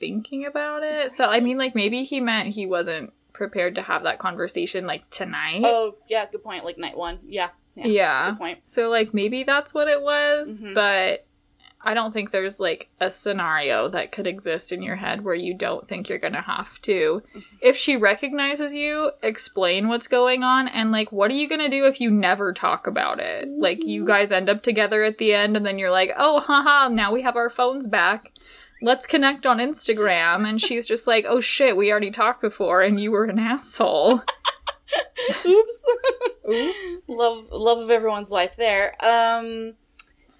[0.00, 1.12] thinking about it.
[1.12, 5.08] So I mean, like, maybe he meant he wasn't prepared to have that conversation like
[5.10, 5.62] tonight.
[5.64, 8.30] oh yeah good point like night one yeah yeah, yeah.
[8.30, 10.74] good point So like maybe that's what it was, Mhm.
[10.74, 11.24] but
[11.80, 15.54] I don't think there's like a scenario that could exist in your head where you
[15.54, 17.22] don't think you're gonna have to.
[17.62, 21.86] If she recognizes you, explain what's going on and like what are you gonna do
[21.86, 23.46] if you never talk about it?
[23.48, 26.88] Like you guys end up together at the end and then you're like, oh haha,
[26.88, 28.32] now we have our phones back.
[28.80, 33.00] Let's connect on Instagram and she's just like, Oh shit, we already talked before and
[33.00, 34.22] you were an asshole.
[35.46, 35.84] oops
[36.48, 37.02] Oops.
[37.08, 39.74] love love of everyone's life there um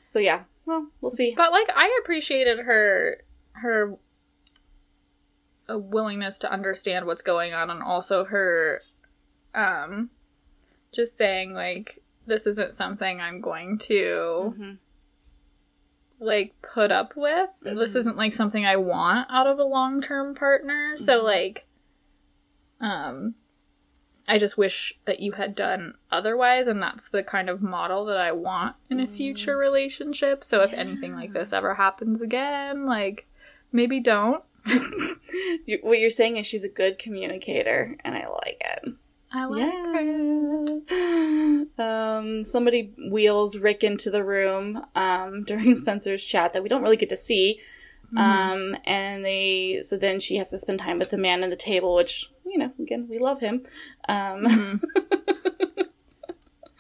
[0.05, 3.18] so yeah well we'll see But like I appreciated her
[3.53, 3.97] her
[5.70, 8.80] uh, willingness to understand what's going on and also her
[9.55, 10.09] um
[10.95, 14.78] just saying like this isn't something I'm going to Mhm.
[16.20, 17.50] Like put up with.
[17.62, 17.96] This Mhm.
[17.96, 20.96] isn't like something I want out of a long-term partner.
[20.98, 21.24] So Mhm.
[21.24, 21.66] like
[22.80, 23.34] um
[24.30, 28.18] I just wish that you had done otherwise and that's the kind of model that
[28.18, 29.10] I want in a Mm.
[29.16, 30.44] future relationship.
[30.44, 33.26] So if anything like this ever happens again, like
[33.72, 34.44] maybe don't.
[35.82, 38.92] What you're saying is she's a good communicator and i like it
[39.31, 40.79] I like her.
[41.79, 46.97] Um, somebody wheels Rick into the room um, during Spencer's chat that we don't really
[46.97, 47.61] get to see.
[48.07, 48.18] Mm-hmm.
[48.18, 51.57] Um, and they, so then she has to spend time with the man at the
[51.57, 53.64] table, which, you know, again, we love him.
[54.09, 54.81] Um, Mhm.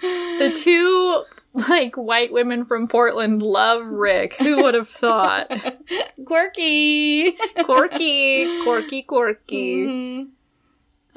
[0.00, 1.24] The two
[1.54, 4.34] like white women from Portland love Rick.
[4.34, 5.50] Who would have thought?
[6.24, 7.32] quirky.
[7.64, 9.86] Quirky, quirky, quirky.
[9.86, 10.28] Mhm.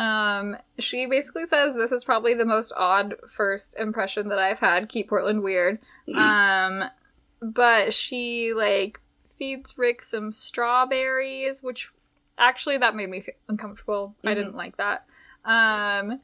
[0.02, 4.90] Um, she basically says this is probably the most odd first impression that I've had.
[4.90, 5.80] Keep Portland weird.
[6.16, 6.84] Um,
[7.42, 9.00] but she like
[9.38, 11.90] feeds Rick some strawberries, which
[12.38, 14.16] actually that made me feel uncomfortable.
[14.26, 14.36] I Mhm.
[14.36, 15.06] didn't like that.
[15.46, 16.20] Um,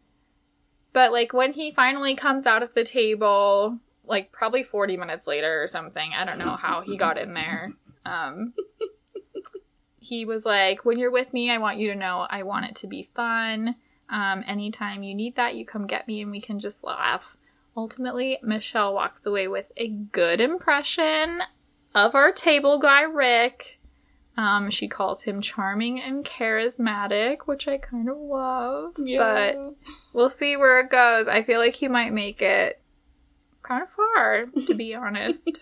[0.93, 5.61] but like when he finally comes out of the table, like probably 40 minutes later
[5.61, 7.69] or something, I don't know how he got in there.
[8.05, 8.53] Um,
[10.07, 12.75] he was like, When you're with me, I want you to know I want it
[12.77, 13.75] to be fun.
[14.09, 17.35] Um, anytime you need that, you come get me and we can just laugh.
[17.75, 21.41] Ultimately, Michelle walks away with a good impression
[21.93, 23.79] of our table guy, Rick.
[24.37, 28.93] Um, she calls him charming and charismatic, which I kind of love.
[29.55, 29.75] But
[30.13, 31.27] we'll see where it goes.
[31.27, 32.79] I feel like he might make it
[33.63, 35.59] kind of far, to be honest.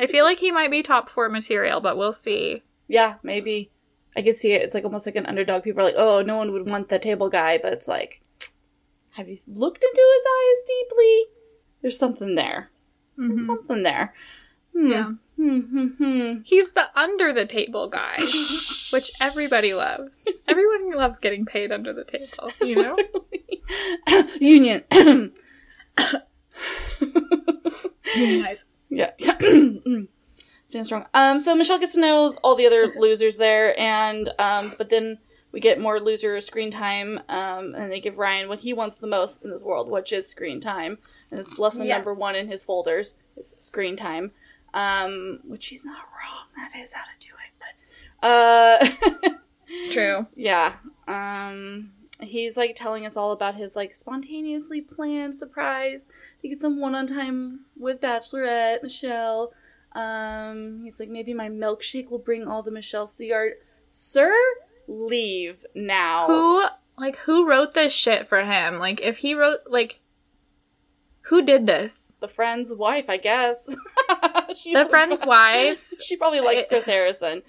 [0.00, 2.62] I feel like he might be top four material, but we'll see.
[2.88, 3.70] Yeah, maybe.
[4.16, 4.62] I can see it.
[4.62, 5.62] It's like almost like an underdog.
[5.64, 8.22] People are like, oh, no one would want the table guy, but it's like,
[9.12, 11.24] have you looked into his eyes deeply?
[11.82, 12.70] There's something there.
[13.18, 13.46] There's Mhm.
[13.46, 14.14] something there.
[14.72, 14.88] Hmm.
[14.90, 15.10] Yeah.
[15.36, 16.32] Hmm, hmm, hmm.
[16.44, 18.16] He's the under the table guy,
[18.92, 20.24] which everybody loves.
[20.48, 22.96] Everyone loves getting paid under the table, you know?
[24.40, 24.84] Union.
[28.16, 28.64] nice.
[28.90, 29.10] yeah.
[30.66, 31.06] Stand strong.
[31.14, 35.18] Um, so Michelle gets to know all the other losers there, and um, but then
[35.52, 39.06] we get more loser screen time, um, and they give Ryan what he wants the
[39.06, 40.98] most in this world, which is screen time.
[41.30, 41.96] And it's lesson Yes.
[41.96, 44.32] number one in his folders is screen time,
[44.74, 46.46] um, which he's not wrong.
[46.56, 47.58] That is how to do it,
[48.20, 49.30] but uh,
[49.90, 50.26] True.
[50.34, 50.74] yeah.
[51.06, 56.06] Um, he's like telling us all about his like spontaneously planned surprise
[56.42, 59.52] to get some one-on time with Bachelorette Michelle.
[59.96, 63.54] Um, he's like, maybe my milkshake will bring all the Michelle Seagard.
[63.88, 64.34] Sir,
[64.86, 66.26] leave now.
[66.26, 66.64] Who,
[66.98, 68.78] like, who wrote this shit for him?
[68.78, 70.00] Like, if he wrote, like,
[71.22, 72.12] who did this?
[72.20, 73.74] The friend's wife, I guess.
[74.72, 75.92] The friend's wife?
[76.00, 77.42] She probably likes I- Chris Harrison.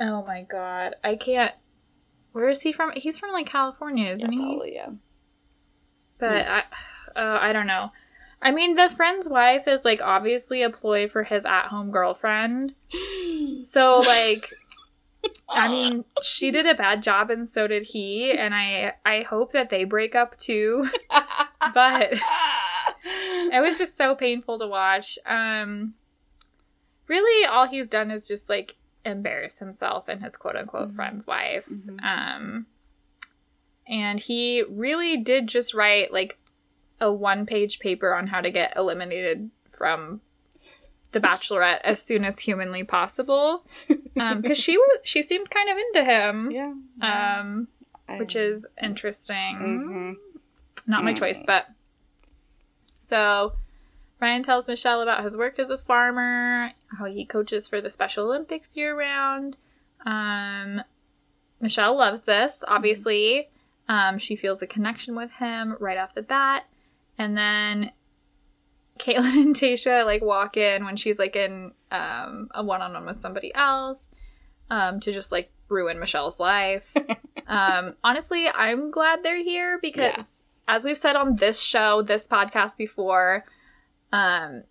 [0.00, 0.96] Oh my god.
[1.04, 1.52] I can't.
[2.32, 2.92] Where is he from?
[2.94, 4.44] He's from, like, California, isn't yeah, he?
[4.44, 4.88] probably, yeah.
[6.18, 6.58] But I,
[7.14, 7.90] uh, I don't know.
[8.42, 12.74] I mean, the friend's wife is like obviously a ploy for his at-home girlfriend.
[13.62, 14.52] So like,
[15.48, 18.30] I mean, she did a bad job, and so did he.
[18.32, 20.88] And I, I hope that they break up too.
[21.74, 22.12] But
[23.02, 25.18] it was just so painful to watch.
[25.26, 25.94] Um,
[27.08, 30.94] really, all he's done is just like embarrass himself and his quote-unquote Mhm.
[30.96, 31.64] friend's wife.
[31.68, 32.04] Mhm.
[32.04, 32.66] Um,
[33.88, 36.38] and he really did just write like
[37.00, 40.20] a one page paper on how to get eliminated from
[41.12, 43.64] the Bachelorette as soon as humanly possible.
[44.18, 46.50] Um, because she was she seemed kind of into him.
[46.50, 46.72] yeah.
[47.02, 47.68] Um,
[48.08, 49.36] I- which is interesting.
[49.58, 50.14] Mhm.
[50.86, 51.18] Not my Mm.
[51.18, 51.66] choice, but
[52.98, 53.52] so
[54.20, 58.24] Ryan tells Michelle about his work as a farmer, how he coaches for the Special
[58.24, 59.58] Olympics year round.
[60.06, 60.80] Um,
[61.60, 63.48] Michelle loves this, obviously.
[63.88, 66.64] Um, she feels a connection with him right off the bat.
[67.18, 67.92] And then
[68.98, 73.06] Kaitlyn and Tayshia like walk in when she's like in um, a one on one
[73.06, 74.08] with somebody else
[74.70, 76.94] um, to just like ruin Michelle's life.
[77.46, 80.62] um, honestly, I'm glad they're here because Yes.
[80.68, 83.44] as we've said on this show, this podcast before,
[84.12, 84.62] um,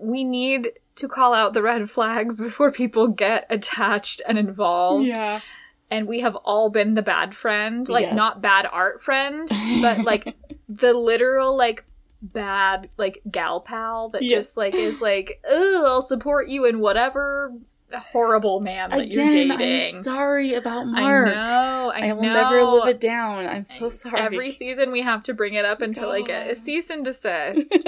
[0.00, 5.06] we need to call out the red flags before people get attached and involved.
[5.06, 5.40] Yeah.
[5.90, 8.14] And we have all been the bad friend, like Yes.
[8.14, 9.48] not bad art friend,
[9.80, 10.36] but like
[10.68, 11.84] the literal like
[12.20, 17.52] bad like gal pal that just like is like, oh, I'll support you in whatever
[17.94, 19.72] horrible man that you're Again, dating.
[19.76, 21.28] I'm sorry about Mark.
[21.28, 21.92] I know.
[21.94, 22.34] I, I will know.
[22.34, 23.46] never live it down.
[23.46, 24.20] I'm so sorry.
[24.20, 27.72] Every season we have to bring it up until I get a cease and desist.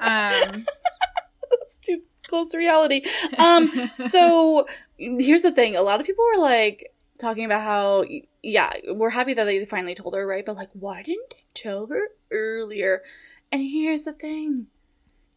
[0.00, 0.66] um,
[1.50, 3.02] That's too close to reality.
[3.38, 4.66] Um, so
[4.98, 6.89] here's the thing: a lot of people were like
[7.20, 8.04] talking about how,
[8.42, 10.44] yeah, we're happy that they finally told her, right?
[10.44, 13.02] But like, why didn't they tell her earlier?
[13.52, 14.66] And here's the thing.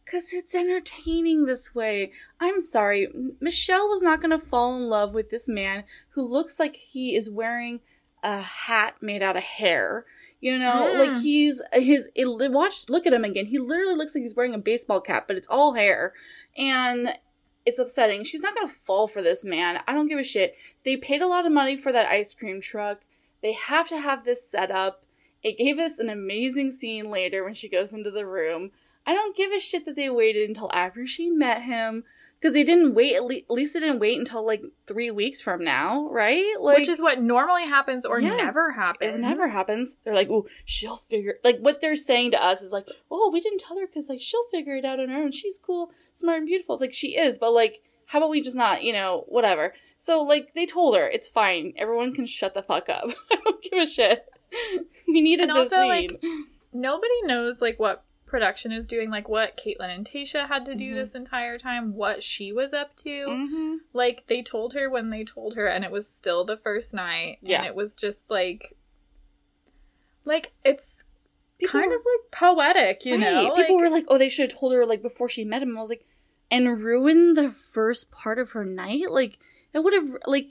[0.04, 2.12] Because it's entertaining this way.
[2.38, 3.08] I'm sorry.
[3.40, 7.16] Michelle was not going to fall in love with this man who looks like he
[7.16, 7.80] is wearing
[8.22, 10.04] a hat made out of hair.
[10.40, 10.98] You know, Mm.
[10.98, 12.08] like he's his.
[12.14, 13.46] It, watch, look at him again.
[13.46, 16.12] He literally looks like he's wearing a baseball cap, but it's all hair,
[16.54, 17.14] and
[17.66, 18.24] it's upsetting.
[18.24, 19.80] She's not gonna fall for this man.
[19.86, 20.56] I don't give a shit.
[20.84, 23.00] They paid a lot of money for that ice cream truck.
[23.42, 25.04] They have to have this set up.
[25.42, 28.70] It gave us an amazing scene later when she goes into the room.
[29.06, 32.04] I don't give a shit that they waited until after she met him
[32.44, 33.16] because they didn't wait.
[33.16, 36.44] At, le- at least they didn't wait until like three weeks from now, right?
[36.60, 38.36] Like, which is what normally happens or Yeah.
[38.36, 39.14] never happens.
[39.14, 39.96] it never happens.
[40.04, 41.36] They're like, oh, she'll figure.
[41.42, 44.20] Like what they're saying to us is like, oh, we didn't tell her because like
[44.20, 45.32] she'll figure it out on her own.
[45.32, 46.74] She's cool, smart, and beautiful.
[46.74, 49.72] It's like she is, but like, how about we just not, you know, whatever.
[49.98, 51.72] So like they told her it's fine.
[51.78, 53.08] Everyone can shut the fuck up.
[53.32, 54.26] I don't give a shit.
[55.08, 55.88] We needed And also, scene.
[55.88, 56.22] like,
[56.72, 58.04] Nobody knows like what
[58.34, 60.94] production is doing, like what Kaitlyn and Tayshia had to do Mhm.
[60.96, 63.08] this entire time, what she was up to.
[63.28, 63.76] mm-hmm.
[63.92, 67.38] Like they told her when they told her, and it was still the first night.
[67.42, 67.58] Yeah.
[67.58, 68.76] and it was just like,
[70.24, 71.04] like it's
[71.58, 73.54] People kind were- of like poetic, you know.
[73.54, 75.76] People like, were like, oh, they should have told her like before she met him.
[75.76, 76.04] I was like,
[76.50, 79.10] and ruin the first part of her night.
[79.10, 79.38] Like
[79.72, 80.48] it would have like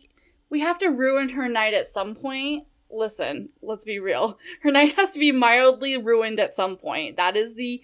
[0.50, 2.66] we have to ruin her night at some point.
[2.94, 4.38] Listen, let's be real.
[4.62, 7.18] Her night has to be mildly ruined at some point.
[7.18, 7.82] That is the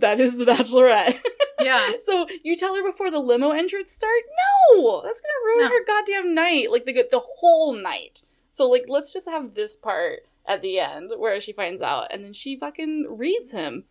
[0.00, 1.18] that is the Bachelorette.
[1.58, 1.92] Yeah.
[2.04, 4.20] so you tell her before the limo entrance start?
[4.74, 5.68] No, that's gonna ruin No.
[5.70, 8.22] her goddamn night, like the the whole night.
[8.50, 12.22] So like, let's just have this part at the end where she finds out, and
[12.22, 13.84] then she fucking reads him.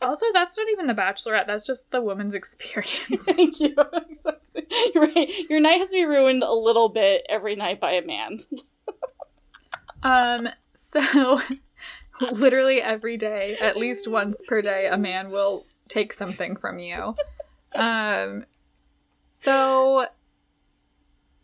[0.00, 1.46] Also, that's not even the Bachelorette.
[1.48, 3.24] That's just the woman's experience.
[3.24, 3.74] Thank you.
[4.08, 4.66] exactly.
[4.94, 5.28] You're right.
[5.50, 8.40] Your night has to be ruined a little bit every night by a man.
[10.02, 10.48] Um.
[10.74, 11.40] So,
[12.20, 17.14] literally every day, at least once per day, a man will take something from you.
[17.74, 18.44] Um.
[19.42, 20.06] So.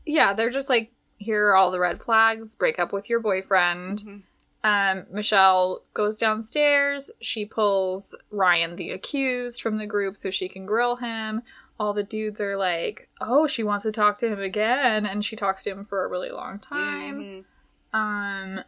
[0.05, 2.57] Yeah, they're just like, here are all the red flags.
[2.57, 4.25] Break up with your boyfriend.
[4.65, 7.11] Um, Michelle goes downstairs.
[7.21, 11.43] She pulls Ryan, the accused, from the group so she can grill him.
[11.79, 15.07] All the dudes are like, oh, she wants to talk to him again.
[15.07, 17.21] And she talks to him for a really long time.
[17.21, 17.45] Mhm.
[17.93, 18.61] Um,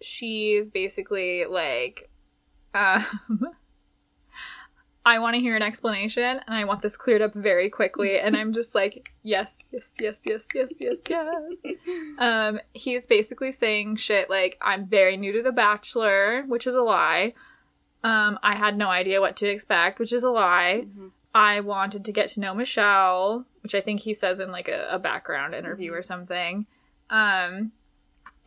[0.00, 2.10] she's basically like,
[2.74, 3.04] um,
[5.06, 8.18] I want to hear an explanation and I want this cleared up very quickly.
[8.18, 11.74] And I'm just like, yes, yes, yes, yes, yes, yes, yes.
[12.18, 16.74] Um, he is basically saying shit like, I'm very new to The Bachelor, which is
[16.74, 17.34] a lie.
[18.02, 20.86] Um, I had no idea what to expect, which is a lie.
[20.86, 21.10] Mhm.
[21.34, 24.88] I wanted to get to know Michelle, which I think he says in like a,
[24.90, 26.66] a background interview or something.
[27.10, 27.72] Um,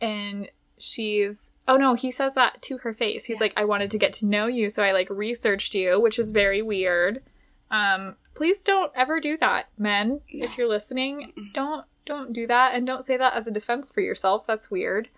[0.00, 3.26] and she's oh no, he says that to her face.
[3.26, 3.44] He's Yeah.
[3.44, 6.30] like, I wanted to get to know you, so I like researched you, which is
[6.30, 7.22] very weird.
[7.70, 10.20] Um, please don't ever do that, men.
[10.32, 10.46] No.
[10.46, 11.52] If you're listening, Mm-mm.
[11.52, 14.46] don't don't do that, and don't say that as a defense for yourself.
[14.46, 15.08] That's weird.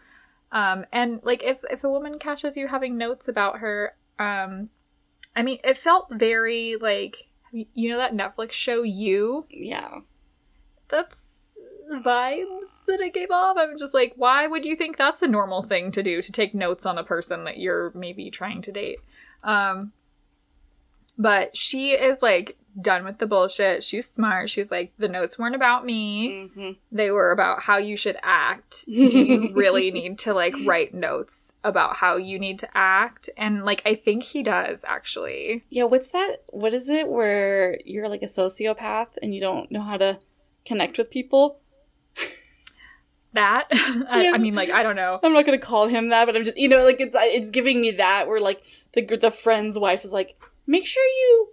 [0.51, 4.71] Um, and like if if a woman catches you having notes about her, um,
[5.37, 9.47] I mean, it felt very like you know that Netflix show You.
[9.49, 10.01] Yeah.
[10.89, 11.40] That's
[11.91, 13.57] vibes that it gave off.
[13.59, 16.55] I'm just like, why would you think that's a normal thing to do to take
[16.55, 18.99] notes on a person that you're maybe trying to date?
[19.43, 19.93] Um,
[21.19, 23.83] but she is like done with the bullshit.
[23.83, 24.49] She's smart.
[24.49, 26.49] She's like, the notes weren't about me.
[26.55, 28.85] hmm They were about how you should act.
[28.87, 33.29] Do you really need to like write notes about how you need to act?
[33.37, 35.65] And like, I think he does actually.
[35.69, 36.45] Yeah, what's that?
[36.47, 40.21] What is it where you're like a sociopath and you don't know how to
[40.65, 41.59] connect with people?
[43.33, 44.33] That I, Yeah.
[44.35, 45.21] I mean, like, I don't know.
[45.23, 47.81] I'm not gonna call him that, but I'm just you know like it's it's giving
[47.81, 48.63] me that where like
[48.95, 51.49] the the friend's wife is like, make sure you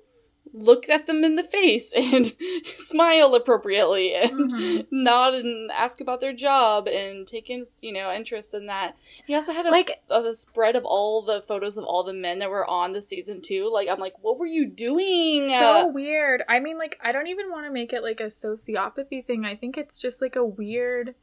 [0.54, 2.34] look at them in the face and
[2.78, 4.88] smile appropriately and Mhm.
[4.90, 8.96] nod and ask about their job and take in you know interest in that.
[9.28, 12.14] He also had a Like, of a spread of all the photos of all the
[12.14, 13.70] men that were on the season two.
[13.72, 15.42] Like I'm like, what were you doing?
[15.44, 16.42] so weird.
[16.50, 19.46] I mean, like, I don't even want to make it like a sociopathy thing.
[19.46, 21.14] I think it's just like a weird.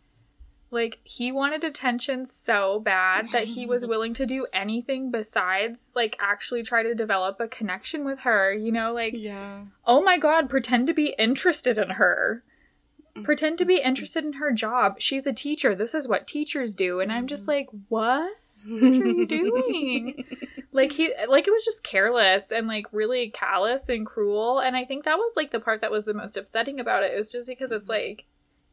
[0.75, 6.16] Like, he wanted attention so bad that he was willing to do anything besides, like,
[6.20, 8.53] actually try to develop a connection with her.
[8.53, 9.62] You know, like, yeah.
[9.87, 12.43] oh my god, pretend to be interested in her.
[13.16, 13.25] Mm-hmm.
[13.25, 15.01] Pretend to be interested in her job.
[15.01, 15.75] She's a teacher.
[15.75, 17.01] This is what teachers do.
[17.01, 17.51] And I'm just mm-hmm.
[17.51, 18.33] like, what?
[18.66, 20.25] what are you doing?
[20.75, 24.85] like he like it was just careless and like really callous and cruel and i
[24.85, 27.12] think that was like the part that was the most upsetting about it.
[27.12, 28.09] It was just because it's mm-hmm.
[28.09, 28.25] like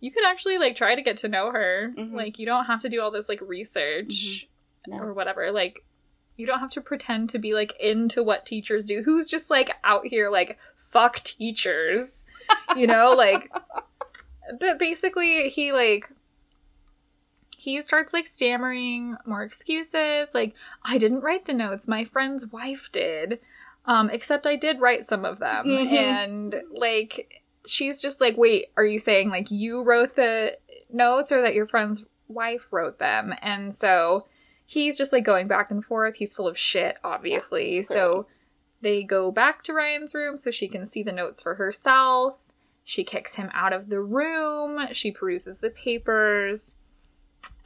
[0.01, 1.93] you could actually like try to get to know her.
[1.97, 2.13] Mhm.
[2.13, 4.47] like you don't have to do all this like research
[4.87, 4.97] No.
[4.97, 5.51] or whatever.
[5.51, 5.85] Like
[6.37, 9.03] you don't have to pretend to be like into what teachers do.
[9.03, 12.25] Who's just like out here like fuck teachers?
[12.75, 13.49] You know like
[14.59, 16.09] but basically he like
[17.57, 21.87] he starts like stammering more excuses like i didn't write the notes.
[21.87, 23.39] My friend's wife did.
[23.85, 25.65] Um except i did write some of them.
[25.67, 25.91] Mhm.
[25.91, 30.57] and like she's just like wait are you saying like you wrote the
[30.91, 33.33] notes or that your friend's wife wrote them?
[33.41, 34.25] And so
[34.65, 36.15] he's just like going back and forth.
[36.15, 37.83] He's full of shit obviously.
[37.83, 38.27] So
[38.81, 42.37] they go back to ryan's room so she can see the notes for herself.
[42.83, 44.87] She kicks him out of the room.
[44.91, 46.77] She peruses the papers.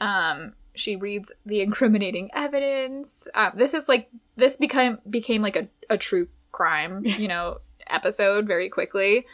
[0.02, 3.30] Um she reads the incriminating evidence.
[3.34, 8.48] Um, this is like this became became like a, a true crime you know episode
[8.48, 9.26] very quickly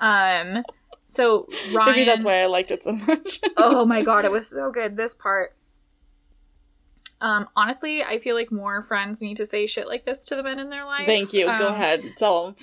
[0.00, 0.62] um
[1.06, 3.40] so ryan Maybe that's why I liked it so much.
[3.56, 4.96] oh my god, it was so good.
[4.96, 5.54] This part.
[7.20, 10.42] Um, honestly, I feel like more friends need to say shit like this to the
[10.42, 11.06] men in their life.
[11.06, 11.46] Thank you.
[11.46, 12.02] Go Um, ahead.
[12.16, 12.56] Tell them.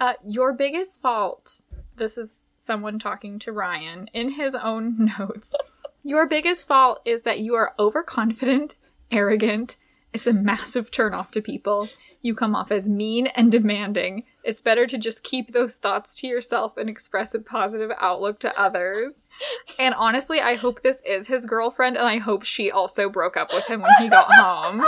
[0.00, 1.60] Uh, your biggest fault.
[1.96, 5.54] This is someone talking to Ryan in his own notes.
[6.02, 8.76] your biggest fault is that you are overconfident,
[9.10, 9.76] arrogant.
[10.14, 11.88] It's a massive turnoff to people.
[12.22, 14.24] You come off as mean and demanding.
[14.44, 18.60] It's better to just keep those thoughts to yourself and express a positive outlook to
[18.60, 19.26] others.
[19.78, 23.52] And honestly, I hope this is his girlfriend, and I hope she also broke up
[23.52, 24.86] with him when he got home.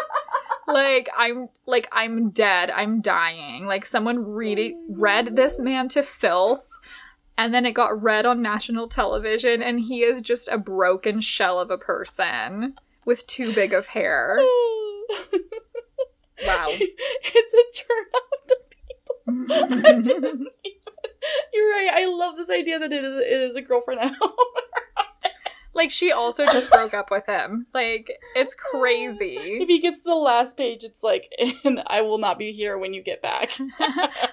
[0.66, 2.70] like I'm like I'm dead.
[2.70, 3.66] I'm dying.
[3.66, 6.66] Like someone read read this man to filth
[7.38, 11.58] and then it got read on national television and he is just a broken shell
[11.58, 12.74] of a person
[13.04, 14.38] with too big of hair.
[16.46, 16.68] Wow.
[17.34, 19.76] It's a turn off to people.
[19.86, 20.46] I didn't even-
[21.54, 21.90] You're right.
[21.92, 24.32] I love this idea that it is, it is a girlfriend at home.
[25.74, 27.66] like she also just broke up with him.
[27.72, 29.36] Like it's crazy.
[29.38, 31.30] if he gets to the last page, it's like,
[31.64, 33.50] and I will not be here when you get back.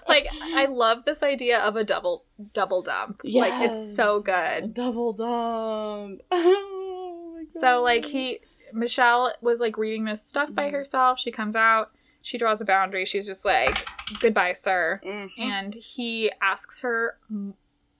[0.07, 3.22] like I love this idea of a double double dump.
[3.24, 4.74] Like it's so good.
[4.74, 6.22] Double dump.
[6.32, 8.39] Oh my So like he
[8.74, 10.74] Michelle was like reading this stuff by Mhm.
[10.74, 11.20] herself.
[11.20, 11.91] She comes out,
[12.22, 13.05] she draws a boundary.
[13.05, 13.86] She's just like,
[14.20, 15.30] "Goodbye, sir." Mhm.
[15.39, 17.17] And he asks her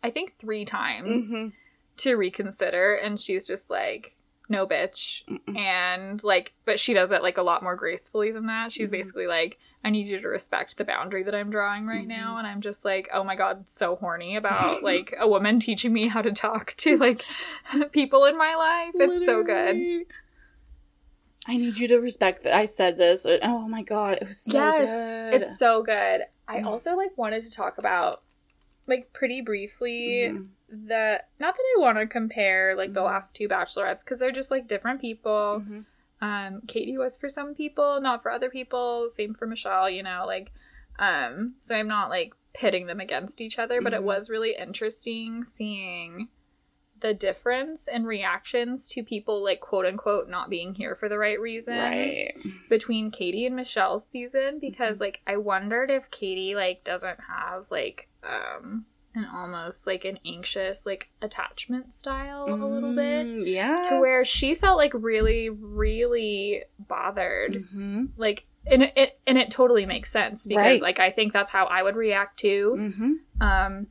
[0.04, 1.54] I think 3 times Mhm.
[1.98, 4.16] to reconsider and she's just like,
[4.48, 5.58] "No, bitch." Mm-mm.
[5.58, 8.72] And like but she does it like a lot more gracefully than that.
[8.72, 8.94] She's Mhm.
[8.94, 12.08] basically like, "I need you to respect the boundary that I'm drawing right Mhm.
[12.08, 15.92] now." And I'm just like, "Oh my god, so horny about like a woman teaching
[15.94, 17.24] me how to talk to like
[17.92, 20.06] people in my life." It's so good.
[21.48, 23.26] I need you to respect that I said this.
[23.42, 25.34] Oh my god, it was so yes, good.
[25.42, 26.22] it's so good.
[26.48, 26.66] I Mm.
[26.66, 28.24] also like wanted to talk about
[28.88, 30.50] like pretty briefly Mhm.
[30.68, 33.06] the not that I want to compare like the Mhm.
[33.06, 35.64] last two bachelorettes because they're just like different people.
[35.66, 35.86] Mhm.
[36.22, 39.10] Um, Katie was for some people, not for other people.
[39.10, 40.52] Same for Michelle, you know, like
[41.00, 41.56] um.
[41.60, 44.06] So I'm not like pitting them against each other, but it Mhm.
[44.06, 46.28] was really interesting seeing
[47.02, 51.40] the difference in reactions to people like quote unquote not being here for the right
[51.40, 52.34] reasons Right.
[52.70, 55.02] between Katie and Michelle's season because Mhm.
[55.02, 58.86] like I wondered if Katie like doesn't have like um
[59.16, 63.82] an almost like an anxious like attachment style a little bit Mm, Yeah.
[63.90, 68.06] to where she felt like really really bothered Mm-hmm.
[68.18, 70.82] like and it and it totally makes sense because Right.
[70.82, 73.14] like I think that's how I would react to Mm-hmm.
[73.42, 73.88] um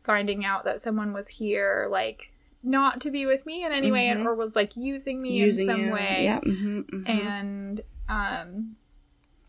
[0.00, 2.31] finding out that someone was here like
[2.62, 4.24] not to be with me in any way Mhm.
[4.24, 5.92] or was like using me Using in some you.
[5.92, 6.40] way Yeah.
[6.40, 7.06] Mm-hmm.
[7.06, 8.76] and um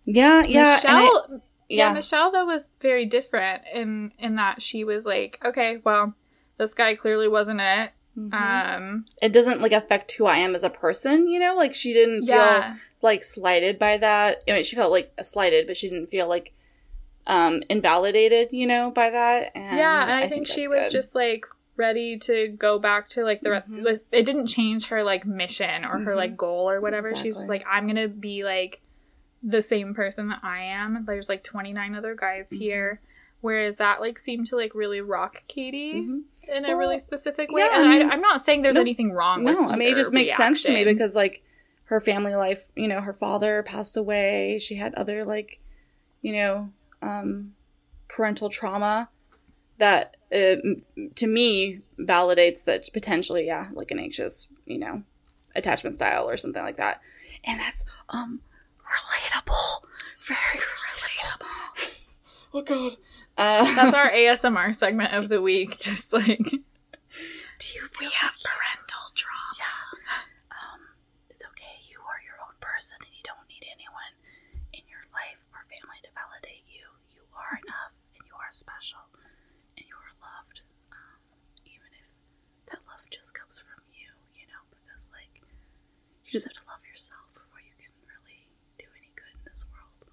[0.05, 0.43] yeah.
[0.47, 0.79] Yeah.
[0.83, 1.27] I- Michelle
[1.69, 1.87] yeah.
[1.87, 1.93] yeah.
[1.93, 6.13] Michelle though was very different in in that she was like okay well
[6.57, 8.33] this guy clearly wasn't it Mhm.
[8.33, 11.55] um it doesn't like affect who I am as a person, you know?
[11.55, 14.43] Like she didn't feel yeah like slighted by that.
[14.47, 16.53] I mean, she felt like slighted, but she didn't feel like
[17.25, 19.51] um invalidated, you know, by that.
[19.55, 20.91] And yeah and i, think, she was good.
[20.91, 21.45] just like
[21.75, 23.83] ready to go back to like the re- Mhm.
[23.83, 26.15] like, it didn't change her like mission or her Mhm.
[26.15, 28.79] like goal or whatever she's just like i'm gonna be like
[29.41, 32.57] the same person that i am there's like 29 other guys Mhm.
[32.59, 33.01] here
[33.41, 36.21] whereas that like seemed to like really rock katie Mhm.
[36.55, 38.83] in a really specific way yeah, and I mean- am not saying there's Nope.
[38.83, 41.41] anything wrong with No, I mean it just makes sense to me because like
[41.85, 44.57] her family life, you know, her father passed away.
[44.57, 45.59] She had other like,
[46.21, 46.69] you know,
[47.01, 47.55] um
[48.07, 49.09] parental trauma
[49.77, 50.55] that uh,
[51.15, 55.03] to me validates that potentially yeah, like an anxious, you know,
[55.55, 57.01] attachment style or something like that.
[57.43, 58.41] And that's um
[58.79, 59.81] relatable.
[60.27, 61.89] Very relatable.
[62.53, 62.93] Oh god.
[63.37, 69.05] Uh, that's our asmr segment of the week just like Do you feel have parental
[69.15, 69.57] trauma?
[69.57, 70.53] Yeah.
[70.53, 70.81] Um,
[71.29, 71.81] it's okay.
[71.89, 74.13] You are your own person, and you don't need anyone
[74.73, 76.85] in your life or family to validate you.
[77.13, 79.01] You are enough, and you are special,
[79.77, 80.61] and you are loved.
[80.91, 81.21] Um,
[81.65, 82.07] even if
[82.69, 85.41] that love just comes from you, you know, because like
[86.33, 88.47] you just have to love yourself before you can really
[88.79, 90.09] do any good in this world.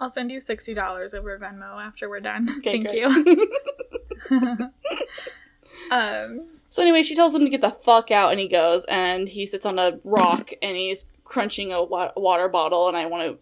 [0.00, 2.98] i'll send you $60 over venmo after we're done Okay, thank great.
[2.98, 3.48] you
[5.90, 9.28] um So anyway, she tells him to get the fuck out, and he goes, and
[9.28, 13.22] he sits on a rock, and he's crunching a wa- water bottle, and I want
[13.32, 13.38] to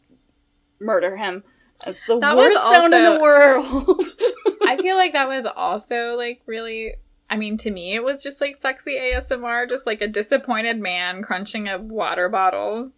[0.84, 1.44] murder him.
[1.84, 3.66] That's the That worst sound in the world.
[4.66, 6.94] I feel like that was also like really.
[7.30, 11.22] I mean, to me, it was just like sexy ASMR, just like a disappointed man
[11.22, 12.90] crunching a water bottle.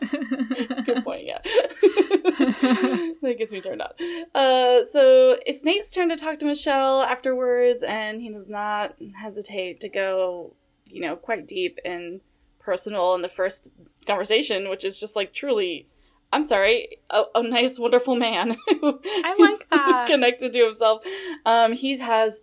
[0.00, 1.38] That's a good point, yeah.
[1.44, 3.90] that gets me turned on.
[4.34, 9.80] Uh, so it's Nayte's turn to talk to Michelle afterwards, and he does not hesitate
[9.80, 10.54] to go,
[10.86, 12.22] you know, quite deep and
[12.58, 13.68] personal in the first
[14.06, 15.88] conversation, which is just like truly,
[16.32, 18.56] I'm sorry, a, a nice, wonderful man.
[18.68, 20.06] I like that.
[20.08, 21.04] Connected to himself.
[21.44, 22.40] Um, he has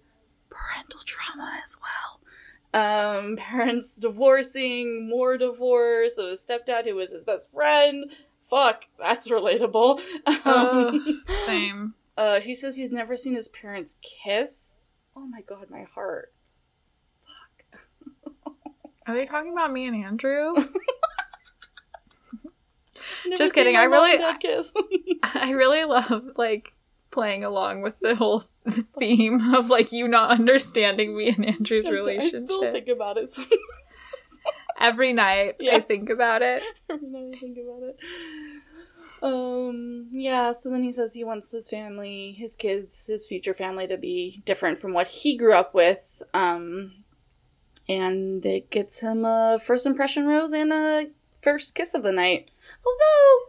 [0.59, 2.19] parental trauma as well
[2.73, 8.11] um, parents divorcing, more divorce, of his stepdad who was his best friend.
[8.49, 10.01] Fuck, that's relatable.
[10.45, 11.93] Um, Same.
[12.17, 14.73] uh, he says he's never seen his parents kiss.
[15.15, 16.33] Oh my god, my heart.
[17.25, 17.81] Fuck.
[19.05, 20.53] Are they talking about me and Andrew?
[23.37, 24.17] Just kidding, I really-.
[25.23, 26.73] I really love like
[27.11, 28.45] playing along with the whole
[28.99, 32.41] theme of like you not understanding me and Andrew's I relationship.
[32.41, 33.29] I still think about it.
[34.79, 36.63] Every night I think about it.
[36.89, 37.97] every time I think about it.
[39.21, 40.07] Um.
[40.11, 40.53] Yeah.
[40.53, 44.41] So then he says he wants his family, his kids, his future family to be
[44.45, 46.21] different from what he grew up with.
[46.33, 47.03] Um.
[47.87, 51.07] And it gets him a first impression rose and a
[51.41, 52.51] first kiss of the night.
[52.85, 53.48] Although,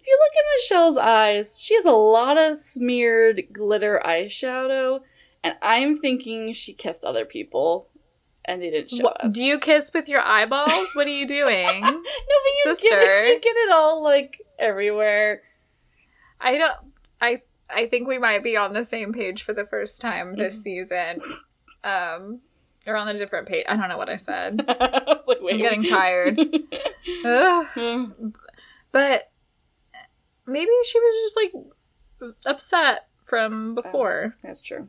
[0.00, 0.44] if you look at
[0.76, 5.00] Michelle's eyes, she has a lot of smeared glitter eyeshadow,
[5.44, 7.88] and I'm thinking she kissed other people,
[8.44, 9.32] and they didn't show What- us.
[9.34, 10.88] do you kiss with your eyeballs?
[10.94, 11.80] What are you doing?
[11.82, 15.42] No, but you Get it, you get it all like everywhere.
[16.40, 16.76] I don't.
[17.20, 20.56] I I think we might be on the same page for the first time this
[20.58, 20.62] Mhm.
[20.62, 21.22] season.
[21.84, 22.40] Um,
[22.86, 23.64] or on a different page.
[23.68, 24.64] I don't know what I said.
[24.68, 26.38] I was like, wait, I'm getting tired.
[28.92, 29.29] But
[30.50, 34.36] maybe she was just like upset from oh, before.
[34.42, 34.88] That's true.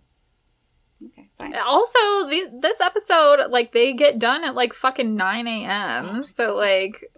[1.06, 1.56] Okay, fine.
[1.56, 6.10] Also, the, this episode, like, they get done at like fucking 9 a.m.
[6.18, 7.12] Oh so, like,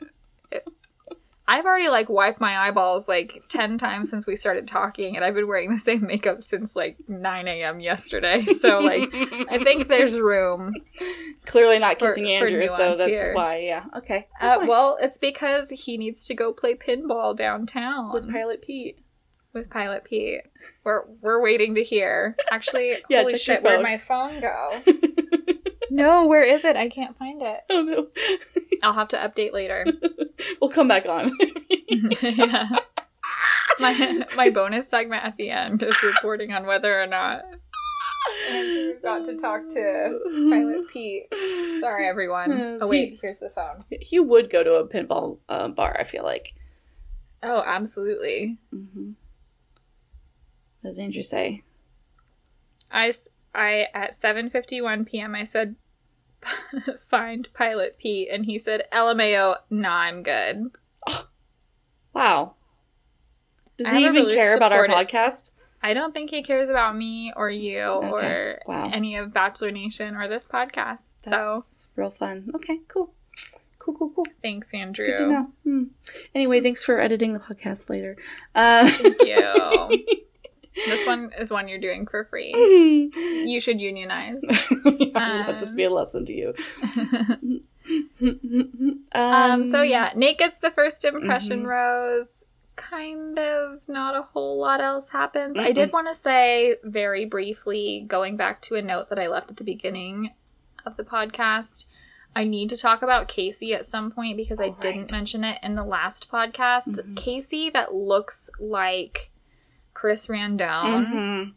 [1.45, 5.33] I've already like wiped my eyeballs like 10 times since we started talking, and I've
[5.33, 7.79] been wearing the same makeup since like 9 a.m.
[7.81, 8.45] yesterday.
[8.45, 10.73] So, like, I think there's room.
[11.45, 13.33] clearly not kissing for Andrew, so that's here.
[13.35, 13.57] why.
[13.59, 13.83] Yeah.
[13.97, 14.27] Okay.
[14.39, 18.99] Uh, well, it's because he needs to go play pinball downtown with Pilot Pete.
[19.53, 20.41] with Pilot Pete.
[20.85, 22.37] We're we're waiting to hear.
[22.51, 24.81] Actually, Yeah, holy shit, where'd my phone go?
[25.93, 26.75] no, where is it?
[26.75, 27.61] I can't find it.
[27.69, 28.07] oh no.
[28.83, 29.85] I'll have to update later.
[30.61, 31.37] we'll come back on.
[32.21, 32.65] yeah.
[33.79, 37.43] My my bonus segment at the end is reporting on whether or not
[38.49, 41.25] Andrew got to talk to Pilot Pete.
[41.79, 42.79] Sorry, everyone.
[42.81, 43.85] Oh wait, here's the phone.
[44.01, 45.95] He would go to a pinball uh, bar.
[45.99, 46.55] I feel like.
[47.43, 48.57] Oh, absolutely.
[48.73, 49.11] Mm-hmm.
[50.81, 51.61] What does Andrew say?
[52.91, 53.11] I
[53.53, 55.35] I at 7:51 p.m.
[55.35, 55.75] I said
[57.09, 60.71] find Pilot Pete and he said LMAO, nah, I'm good.
[62.13, 62.53] Wow.
[63.77, 65.51] Does I he even really care about our podcast?
[65.81, 68.07] I don't think he cares about me or you Okay.
[68.11, 68.91] or Wow.
[68.93, 71.07] any of Bachelor Nation or this podcast.
[71.27, 71.63] So
[71.95, 72.51] real fun.
[72.53, 73.13] Okay, cool.
[73.79, 74.27] Cool, cool, cool.
[74.43, 75.05] thanks, Andrew.
[75.07, 75.47] Good to know.
[75.63, 75.83] Hmm.
[76.35, 78.15] Anyway, thanks for editing the podcast later.
[78.55, 80.05] Uh, Thank you.
[80.75, 82.51] this one is one you're doing for free.
[83.45, 84.41] You should unionize.
[84.85, 86.53] Let this be a lesson to you.
[89.13, 91.67] um, so yeah, Nayte gets the first impression Mhm.
[91.67, 92.45] rose.
[92.75, 95.59] Kind of not a whole lot else happens.
[95.59, 99.51] I did want to say very briefly, going back to a note that I left
[99.51, 100.31] at the beginning
[100.85, 101.85] of the podcast.
[102.35, 105.59] I need to talk about Casey at some point because I Oh, didn't mention it
[105.61, 106.87] in the last podcast.
[106.87, 107.15] Mhm.
[107.15, 109.29] Casey that looks like
[110.03, 111.53] Chris Randone Mhm.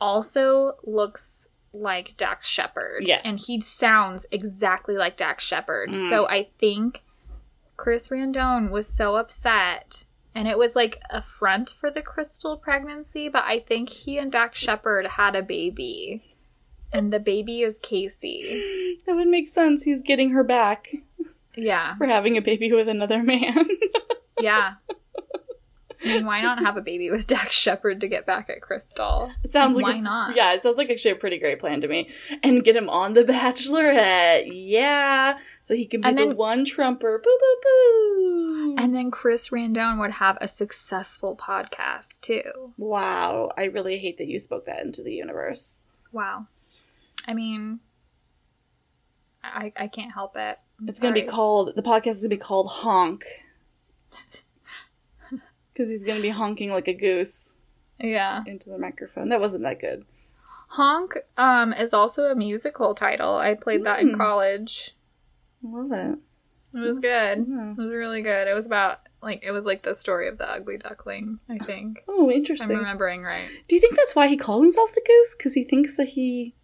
[0.00, 3.04] also looks like Dax Shepard.
[3.06, 3.22] Yes.
[3.24, 5.90] And he sounds exactly like Dax Shepard.
[5.90, 6.08] Mm.
[6.10, 7.04] So I think
[7.76, 10.02] Chris Randone was so upset.
[10.34, 14.32] And it was like a front for the Krystal pregnancy, but I think he and
[14.32, 16.24] Dax Shepard had a baby.
[16.92, 18.98] And the baby is Casey.
[19.06, 19.84] That would make sense.
[19.84, 20.88] He's getting her back
[21.54, 21.94] Yeah.
[21.98, 23.68] for having a baby with another man.
[24.40, 24.74] Yeah.
[26.06, 29.32] I mean, why not have a baby with Dax Shepard to get back at Krystal?
[29.42, 30.36] it sounds like Why a- not?
[30.36, 32.08] Yeah, it sounds like actually a pretty great plan to me.
[32.42, 34.48] And get him on The Bachelorette.
[34.52, 35.38] Yeah.
[35.62, 37.18] So he can be And the then- one trumper.
[37.22, 38.74] Boo boo boo.
[38.78, 42.72] And then Chris Randone would have a successful podcast too.
[42.76, 45.82] wow, I really hate that you spoke that into the universe.
[46.12, 46.46] Wow.
[47.26, 47.80] I mean,
[49.42, 50.58] I I can't help it.
[50.80, 53.24] I'm It's gonna be called the podcast is gonna be called Honk.
[55.76, 57.54] Because he's gonna be honking like a goose
[58.00, 58.42] Yeah.
[58.46, 59.28] into the microphone.
[59.28, 60.06] That wasn't that good.
[60.68, 63.36] Honk um is also a musical title.
[63.36, 64.16] I played that in Hmm.
[64.16, 64.94] college.
[65.64, 66.18] I love it.
[66.74, 67.46] It was good.
[67.48, 67.70] Yeah.
[67.72, 68.48] It was really good.
[68.48, 72.04] It was about like it was like the story of the ugly duckling, I think.
[72.08, 72.76] Oh, I'm interesting.
[72.76, 73.48] remembering right.
[73.68, 75.34] Do you think that's why he called himself the goose?
[75.36, 76.54] Because he thinks that he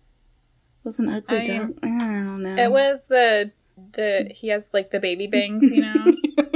[0.84, 1.70] was an ugly I duck.
[1.82, 2.56] I don't know.
[2.62, 3.52] It was the
[3.94, 6.12] the he has like the baby bangs, you know.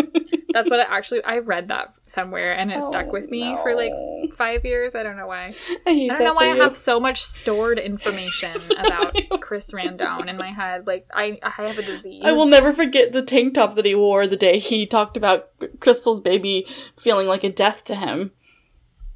[0.57, 3.74] That's what it actually I read that somewhere and it stuck Oh, with me for
[3.74, 3.93] like
[4.33, 4.95] 5 years.
[4.95, 5.55] I don't know why.
[5.87, 10.28] I, I don't know why for I have so much stored information about Chris Randone
[10.28, 10.87] in my head.
[10.87, 12.23] Like I, I have a disease.
[12.24, 15.51] I will never forget the tank top that he wore the day he talked about
[15.61, 16.66] Krystal's baby
[16.99, 18.33] feeling like a death to him.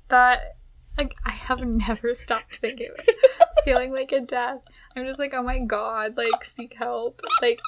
[0.09, 0.57] That
[0.99, 2.91] like I have never stopped thinking,
[3.65, 4.61] feeling like a death.
[4.95, 7.23] I'm just like, oh my god, like seek help.
[7.41, 7.61] Like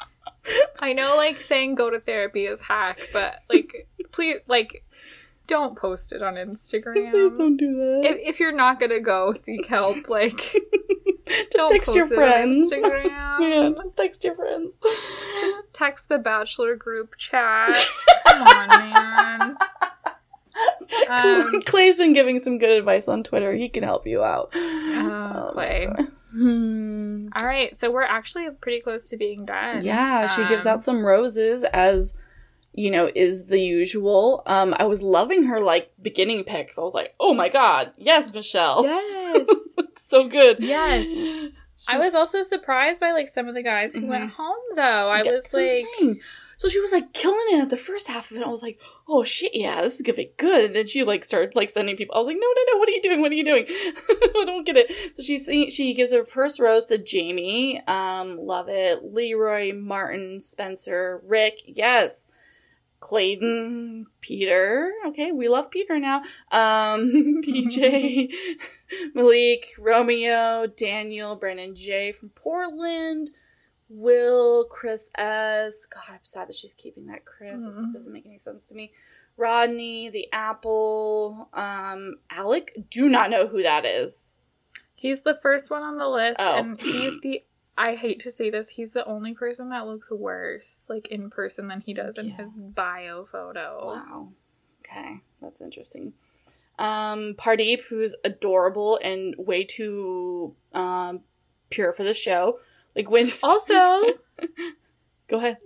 [0.78, 4.84] I know, like saying go to therapy is hack, but like, please, like,
[5.46, 7.10] don't post it on Instagram.
[7.10, 8.00] Please don't do that.
[8.04, 10.36] If, if you're not gonna go seek help, like,
[11.28, 12.72] just don't text your post it on friends.
[12.72, 13.04] Instagram.
[13.40, 14.72] yeah, just text your friends.
[15.40, 17.74] Just text the bachelor group chat.
[18.26, 19.56] Come on, man.
[21.08, 23.54] Um, Clay's been giving some good advice on Twitter.
[23.54, 24.50] He can help you out.
[24.54, 25.88] Oh, Clay.
[26.32, 27.28] Hmm.
[27.38, 29.84] All right, so we're actually pretty close to being done.
[29.84, 32.14] Yeah, she gives Um, out some roses as
[32.74, 34.42] you know is the usual.
[34.46, 36.78] Um, I was loving her like beginning picks.
[36.78, 39.46] I was like, oh my god, yes, Michelle, Yes.
[39.96, 40.56] so good.
[40.60, 41.08] Yes.
[41.88, 44.34] I was also surprised by like some of the guys who went Mhm.
[44.36, 44.82] home though.
[45.10, 45.62] I was that's what
[46.00, 46.18] I'm like.
[46.62, 48.44] So she was like killing it at the first half of it.
[48.44, 48.78] I was like,
[49.08, 50.66] oh shit, yeah, this is gonna be good.
[50.66, 52.14] And then she like started like sending people.
[52.14, 53.20] I was like, no, no, no, what are you doing?
[53.20, 53.66] What are you doing?
[53.68, 55.16] I don't get it.
[55.16, 57.82] So she she gives her first rose to Jamie.
[57.88, 59.02] Um, love it.
[59.02, 62.28] Leroy, Martin, Spencer, Rick, yes.
[63.00, 64.92] Clayton, Peter.
[65.08, 66.18] Okay, we love Peter now.
[66.52, 68.28] Um, PJ,
[69.14, 73.32] Malik, Romeo, Daniel, Brandon J from Portland,
[73.94, 75.86] Will, Chris S.
[75.86, 77.62] God, I'm sad that she's keeping that Chris.
[77.62, 77.88] Mhm.
[77.88, 78.92] It doesn't make any sense to me.
[79.36, 82.76] Rodney, the Apple, um, Alec.
[82.90, 84.38] Do not know who that is.
[84.94, 86.54] he's the first one on the list, Oh.
[86.54, 87.44] and he's the.
[87.76, 91.66] I hate to say this, he's the only person that looks worse, like in person,
[91.66, 92.36] than he does in Yeah.
[92.36, 93.84] his bio photo.
[93.86, 94.32] Wow.
[94.80, 96.12] Okay, that's interesting.
[96.78, 101.24] Um, Pardeep, who's adorable and way too um
[101.70, 102.60] pure for the show.
[102.96, 103.74] Like when Also,
[105.28, 105.58] go ahead.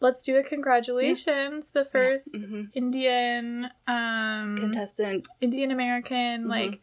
[0.00, 2.68] let's do a congratulations, the first Mhm.
[2.74, 5.26] Indian, um, contestant.
[5.40, 6.48] Indian American, Mhm.
[6.48, 6.80] like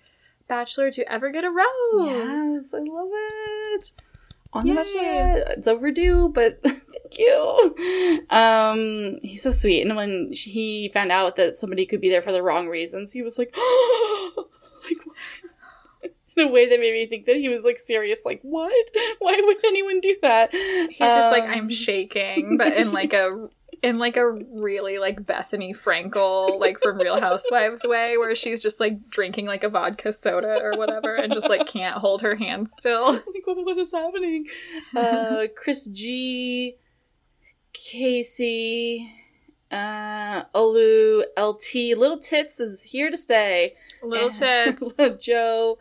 [0.47, 2.07] bachelor to ever get a rose.
[2.07, 3.91] Yes, I love it.
[4.53, 4.75] On the Yay.
[4.77, 5.57] Bachelorette.
[5.57, 8.25] It's overdue, but thank you.
[8.29, 9.81] Um, he's so sweet.
[9.85, 13.11] And when she, he found out that somebody could be there for the wrong reasons,
[13.11, 14.97] he was like, like
[16.39, 18.19] a way that made me think that he was like serious.
[18.25, 18.91] Like what?
[19.19, 20.51] Why would anyone do that?
[20.51, 23.49] He's just like Um, I'm shaking, but in like a
[23.83, 28.79] in like a really like Bethenny Frankel like from Real Housewives way, where she's just
[28.79, 32.69] like drinking like a vodka soda or whatever, and just like can't hold her hand
[32.69, 33.13] still.
[33.13, 34.45] like what, what is happening?
[34.95, 36.77] Uh, Chris G,
[37.73, 39.11] Casey,
[39.71, 43.75] uh, Olu, LT, Little Tits is here to stay.
[44.01, 44.83] Little tits.
[45.23, 45.77] Joe,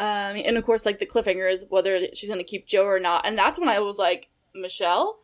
[0.00, 3.26] um, and of course, like the cliffhanger is whether she's gonna keep Joe or not.
[3.26, 5.18] And that's when I was like, Michelle,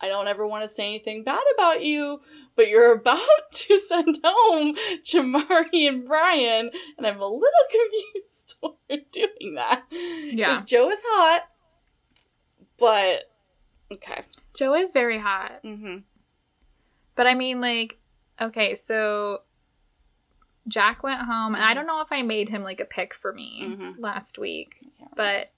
[0.00, 2.20] I don't ever want to say anything bad about you,
[2.56, 3.20] but you're about
[3.52, 9.82] to send home Jamari and Brian, and I'm a little confused why you're doing that.
[9.90, 10.54] Yeah.
[10.54, 11.42] Because Joe is hot,
[12.78, 13.24] but
[13.92, 14.22] okay.
[14.56, 15.98] Joe is very hot, Mm-hmm.
[17.14, 17.98] but I mean like
[18.40, 19.42] okay, so
[20.68, 23.32] Jack went home, and I don't know if I made him like a pick for
[23.32, 23.94] me Mhm.
[23.98, 24.80] last week,
[25.16, 25.50] but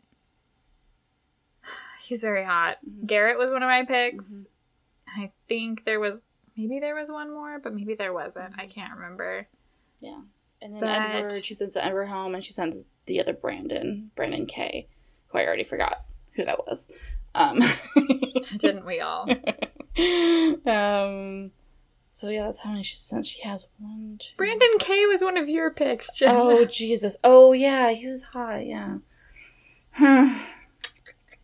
[2.01, 2.79] he's very hot.
[2.89, 3.07] Mhm.
[3.07, 4.31] Garrett was one of my picks.
[4.31, 5.21] Mm-hmm.
[5.23, 6.23] I think there was
[6.57, 8.55] maybe there was one more, but maybe there wasn't.
[8.59, 8.71] I Mhm.
[8.71, 9.47] can't remember.
[10.01, 10.21] Yeah.
[10.63, 14.47] And then But- Edward, she sends Edward home, and she sends the other Brandon, Brandon
[14.47, 14.89] K,
[15.29, 16.89] who I already forgot who that was.
[17.35, 17.59] Um,
[18.57, 19.29] Didn't we all?
[20.67, 21.51] um,
[22.17, 23.27] so yeah, that's how many she sent.
[23.27, 24.37] She has one, two.
[24.37, 26.31] Brandon K was one of your picks, Jen.
[26.33, 27.17] Oh Jesus!
[27.25, 28.65] Oh yeah, he was hot.
[28.67, 28.99] Yeah.
[29.93, 30.37] Hmm.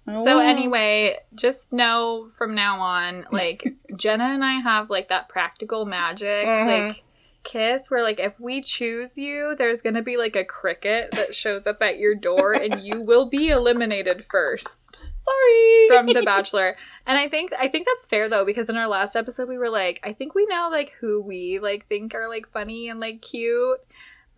[0.08, 3.64] Oh, So anyway, just know from now on, like
[3.96, 6.88] Jenna and I have like that practical magic, Mhm.
[6.88, 7.02] like
[7.42, 11.66] kiss where like if we choose you, there's gonna be like a cricket that shows
[11.66, 16.76] up at your door and you will be eliminated first sorry from The Bachelor.
[17.06, 19.70] And I think I think that's fair though, because in our last episode we were
[19.70, 23.22] like, I think we know like who we like think are like funny and like
[23.22, 23.80] cute.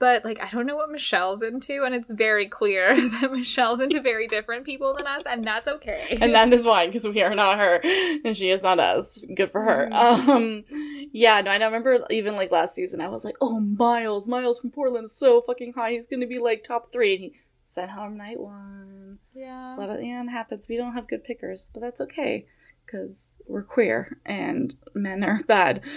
[0.02, 4.00] But like I don't know what Michelle's into, and it's very clear that Michelle's into
[4.00, 6.18] very different people than us, and that's okay.
[6.20, 7.80] and that is fine because we are not her
[8.24, 10.28] and she is not us good for her Mhm.
[10.28, 10.64] um
[11.12, 14.58] yeah no i don't remember even like last season i was like oh miles miles
[14.58, 17.32] from portland is so fucking high he's gonna be like top three and he
[17.64, 19.76] sent home night one yeah.
[19.76, 22.44] a lot of yeah it happens we don't have good pickers but that's okay
[22.84, 25.82] because we're queer and men are bad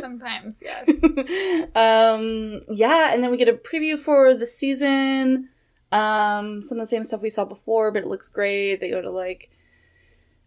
[0.00, 0.88] Sometimes, yes.
[1.74, 5.48] um yeah and then we get a preview for the season
[5.92, 9.02] um some of the same stuff we saw before but it looks great they go
[9.02, 9.50] to like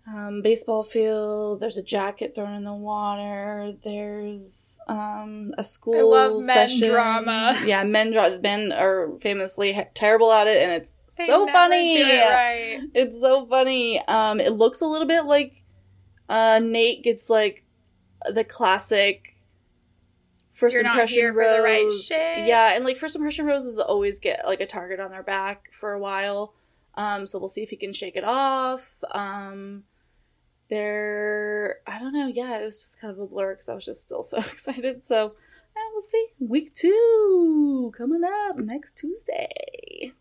[0.07, 1.59] um, baseball field.
[1.59, 3.73] There's a jacket thrown in the water.
[3.83, 6.13] There's um, a school.
[6.13, 6.89] I love men session.
[6.89, 7.61] drama.
[7.65, 8.11] Yeah, men.
[8.41, 12.01] Men are famously terrible at it, and it's They so funny.
[12.01, 12.81] it right.
[12.93, 14.03] It's so funny.
[14.07, 15.63] Um, it looks a little bit like
[16.27, 17.63] uh, Nayte gets like
[18.29, 19.37] the classic
[20.53, 22.11] first You're impression rose.
[22.11, 22.45] right.
[22.45, 25.93] Yeah, and like first impression roses always get like a target on their back for
[25.93, 26.53] a while.
[26.95, 28.91] Um, so we'll see if he can shake it off.
[29.11, 29.83] Um,
[30.69, 32.27] there, I don't know.
[32.27, 35.03] Yeah, it was just kind of a blur because I was just still so excited.
[35.03, 35.35] So
[35.75, 36.27] yeah, we'll see.
[36.39, 40.13] Week two coming up next Tuesday.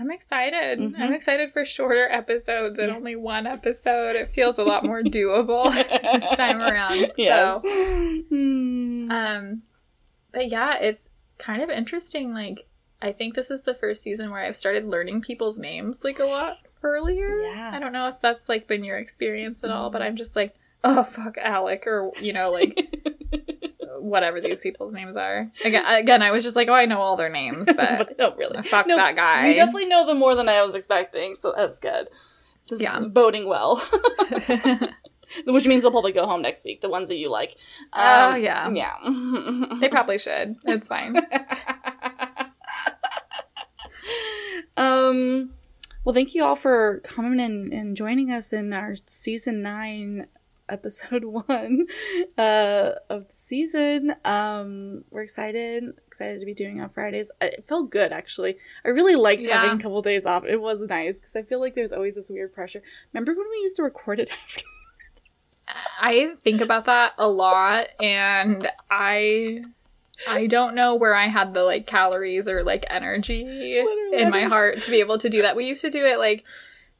[0.00, 0.78] I'm excited.
[0.78, 0.98] Mhm.
[0.98, 2.96] I'm excited for shorter episodes and Yeah.
[2.96, 4.16] only one episode.
[4.16, 7.12] It feels a lot more doable this time around.
[7.18, 7.60] Yeah.
[7.60, 9.10] So, Hmm.
[9.10, 9.62] um,
[10.32, 12.32] but yeah, it's kind of interesting.
[12.32, 12.66] Like,
[13.02, 16.24] I think this is the first season where I've started learning people's names like a
[16.24, 17.42] lot earlier.
[17.42, 17.70] Yeah.
[17.74, 20.54] I don't know if that's like been your experience at all, but I'm just like,
[20.82, 22.96] oh fuck, Alec, or you know, like
[24.00, 25.50] whatever these people's names are.
[25.64, 28.12] Again, again, I was just like, oh, I know all their names, but but I
[28.18, 28.62] don't really.
[28.62, 29.48] fuck No, that guy.
[29.48, 32.08] You definitely know them more than I was expecting, so that's good.
[32.68, 32.98] This Yeah.
[33.00, 33.82] is boding well.
[35.46, 37.56] Which means they'll probably go home next week, the ones that you like.
[37.92, 38.68] Oh, Um, yeah.
[38.70, 38.94] Yeah.
[39.80, 40.56] they probably should.
[40.66, 41.16] It's fine.
[44.76, 45.50] um
[46.04, 50.26] well thank you all for coming and, and joining us in our season nine
[50.70, 51.86] episode one
[52.38, 54.14] uh of the season.
[54.24, 57.30] Um we're excited excited to be doing on fridays.
[57.40, 58.56] It felt good actually.
[58.84, 59.62] I really liked Yeah.
[59.62, 60.44] having a couple days off.
[60.44, 62.82] It was nice because i feel like there's always this weird pressure.
[63.12, 64.64] Remember when we used to record it after?
[66.00, 69.62] I think about that a lot and I
[70.28, 74.44] I don't know where I had the like calories or like energy Literally, in my
[74.44, 75.56] heart to be able to do that.
[75.56, 76.44] We used to do it like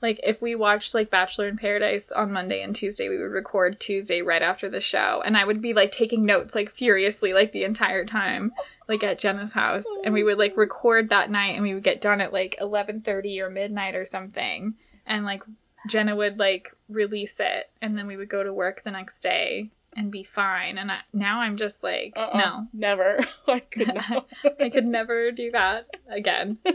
[0.03, 3.79] like if we watched like Bachelor in Paradise on Monday and Tuesday, we would record
[3.81, 5.23] Tuesday right after the show.
[5.25, 8.53] And I would be like taking notes like furiously like the entire time
[8.89, 9.85] like at Jenna's house.
[10.05, 13.41] And we would like record that night and we would get done at like 11:30
[13.41, 14.75] or midnight or something.
[15.07, 15.43] And like
[15.89, 17.71] Jenna would like release it.
[17.83, 20.79] And then we would go to work the next day and be fine.
[20.79, 22.39] And I, now I'm just like Uh-uh.
[22.39, 22.67] no.
[22.73, 23.19] Never.
[23.47, 23.99] I could
[24.61, 26.59] I could never do that again.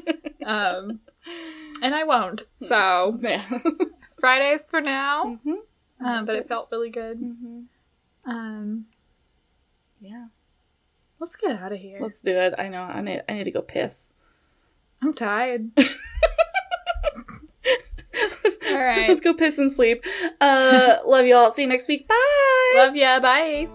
[0.46, 1.00] Um
[1.82, 3.46] and I won't so yeah.
[4.20, 5.56] Fridays for now Mhm.
[6.04, 7.66] um, but it felt really good Mhm.
[8.26, 8.86] um
[10.02, 10.28] yeah
[11.20, 13.52] let's get out of here let's do it i know i need i need to
[13.52, 14.14] go piss
[15.02, 15.72] I'm tired
[18.68, 20.04] all right Let's go piss and sleep.
[20.42, 21.52] Uh, love you all.
[21.52, 22.08] See you next week.
[22.08, 22.74] Bye.
[22.76, 23.68] love ya bye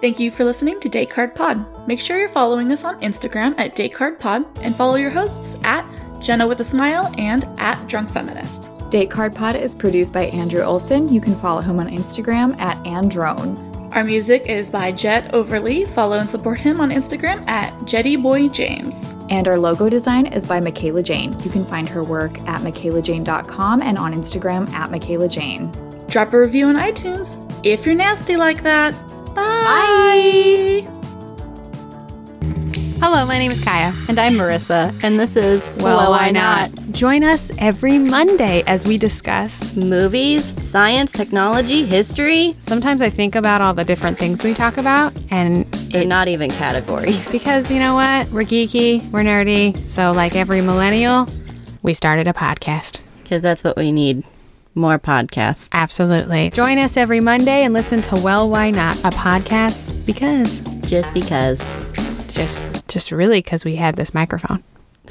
[0.00, 1.88] Thank you for listening to Date Card Pod.
[1.88, 5.58] Make sure you're following us on Instagram at Date Card Pod and follow your hosts
[5.64, 5.84] at
[6.26, 8.90] Jenna with a Smile and at Drunk Feminist.
[8.90, 11.08] Date Card Pod is produced by Andrew Olson.
[11.08, 13.56] You can follow him on Instagram at Androne.
[13.92, 15.84] Our music is by Jet Overly.
[15.84, 19.28] Follow and support him on Instagram at JettyBoyJames.
[19.30, 21.32] And our logo design is by Michaela Jane.
[21.42, 25.70] You can find her work at michaelajane.com and on Instagram at Michaela Jane.
[26.08, 28.94] Drop a review on iTunes if you're nasty like that.
[29.32, 31.05] Bye.
[32.98, 33.92] Hello, my name is Kaya.
[34.08, 36.70] And I'm Marissa, and this is Well, why not?
[36.92, 39.76] Join us every Monday as we discuss.
[39.76, 42.54] Movies, science, technology, history.
[42.58, 46.50] Sometimes I think about all the different things we talk about, and They're not even
[46.50, 47.28] categories.
[47.30, 48.28] because you know what?
[48.30, 51.28] We're geeky, we're nerdy, so like every millennial,
[51.82, 52.98] we started a podcast.
[53.22, 54.24] Because that's what we need.
[54.74, 55.68] More podcasts.
[55.72, 56.50] Absolutely.
[56.50, 58.96] Join us every Monday and listen to Well, Why Not?
[59.00, 61.60] A podcast because Just because.
[62.36, 64.62] Just just really because we had this microphone.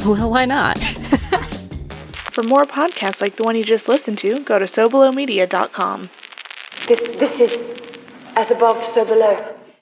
[0.05, 0.77] Well, why not?
[2.31, 6.09] For more podcasts like the one you just listened to, go to SoBelowMedia.com.
[6.87, 7.65] This, this is
[8.35, 9.54] as above, so below.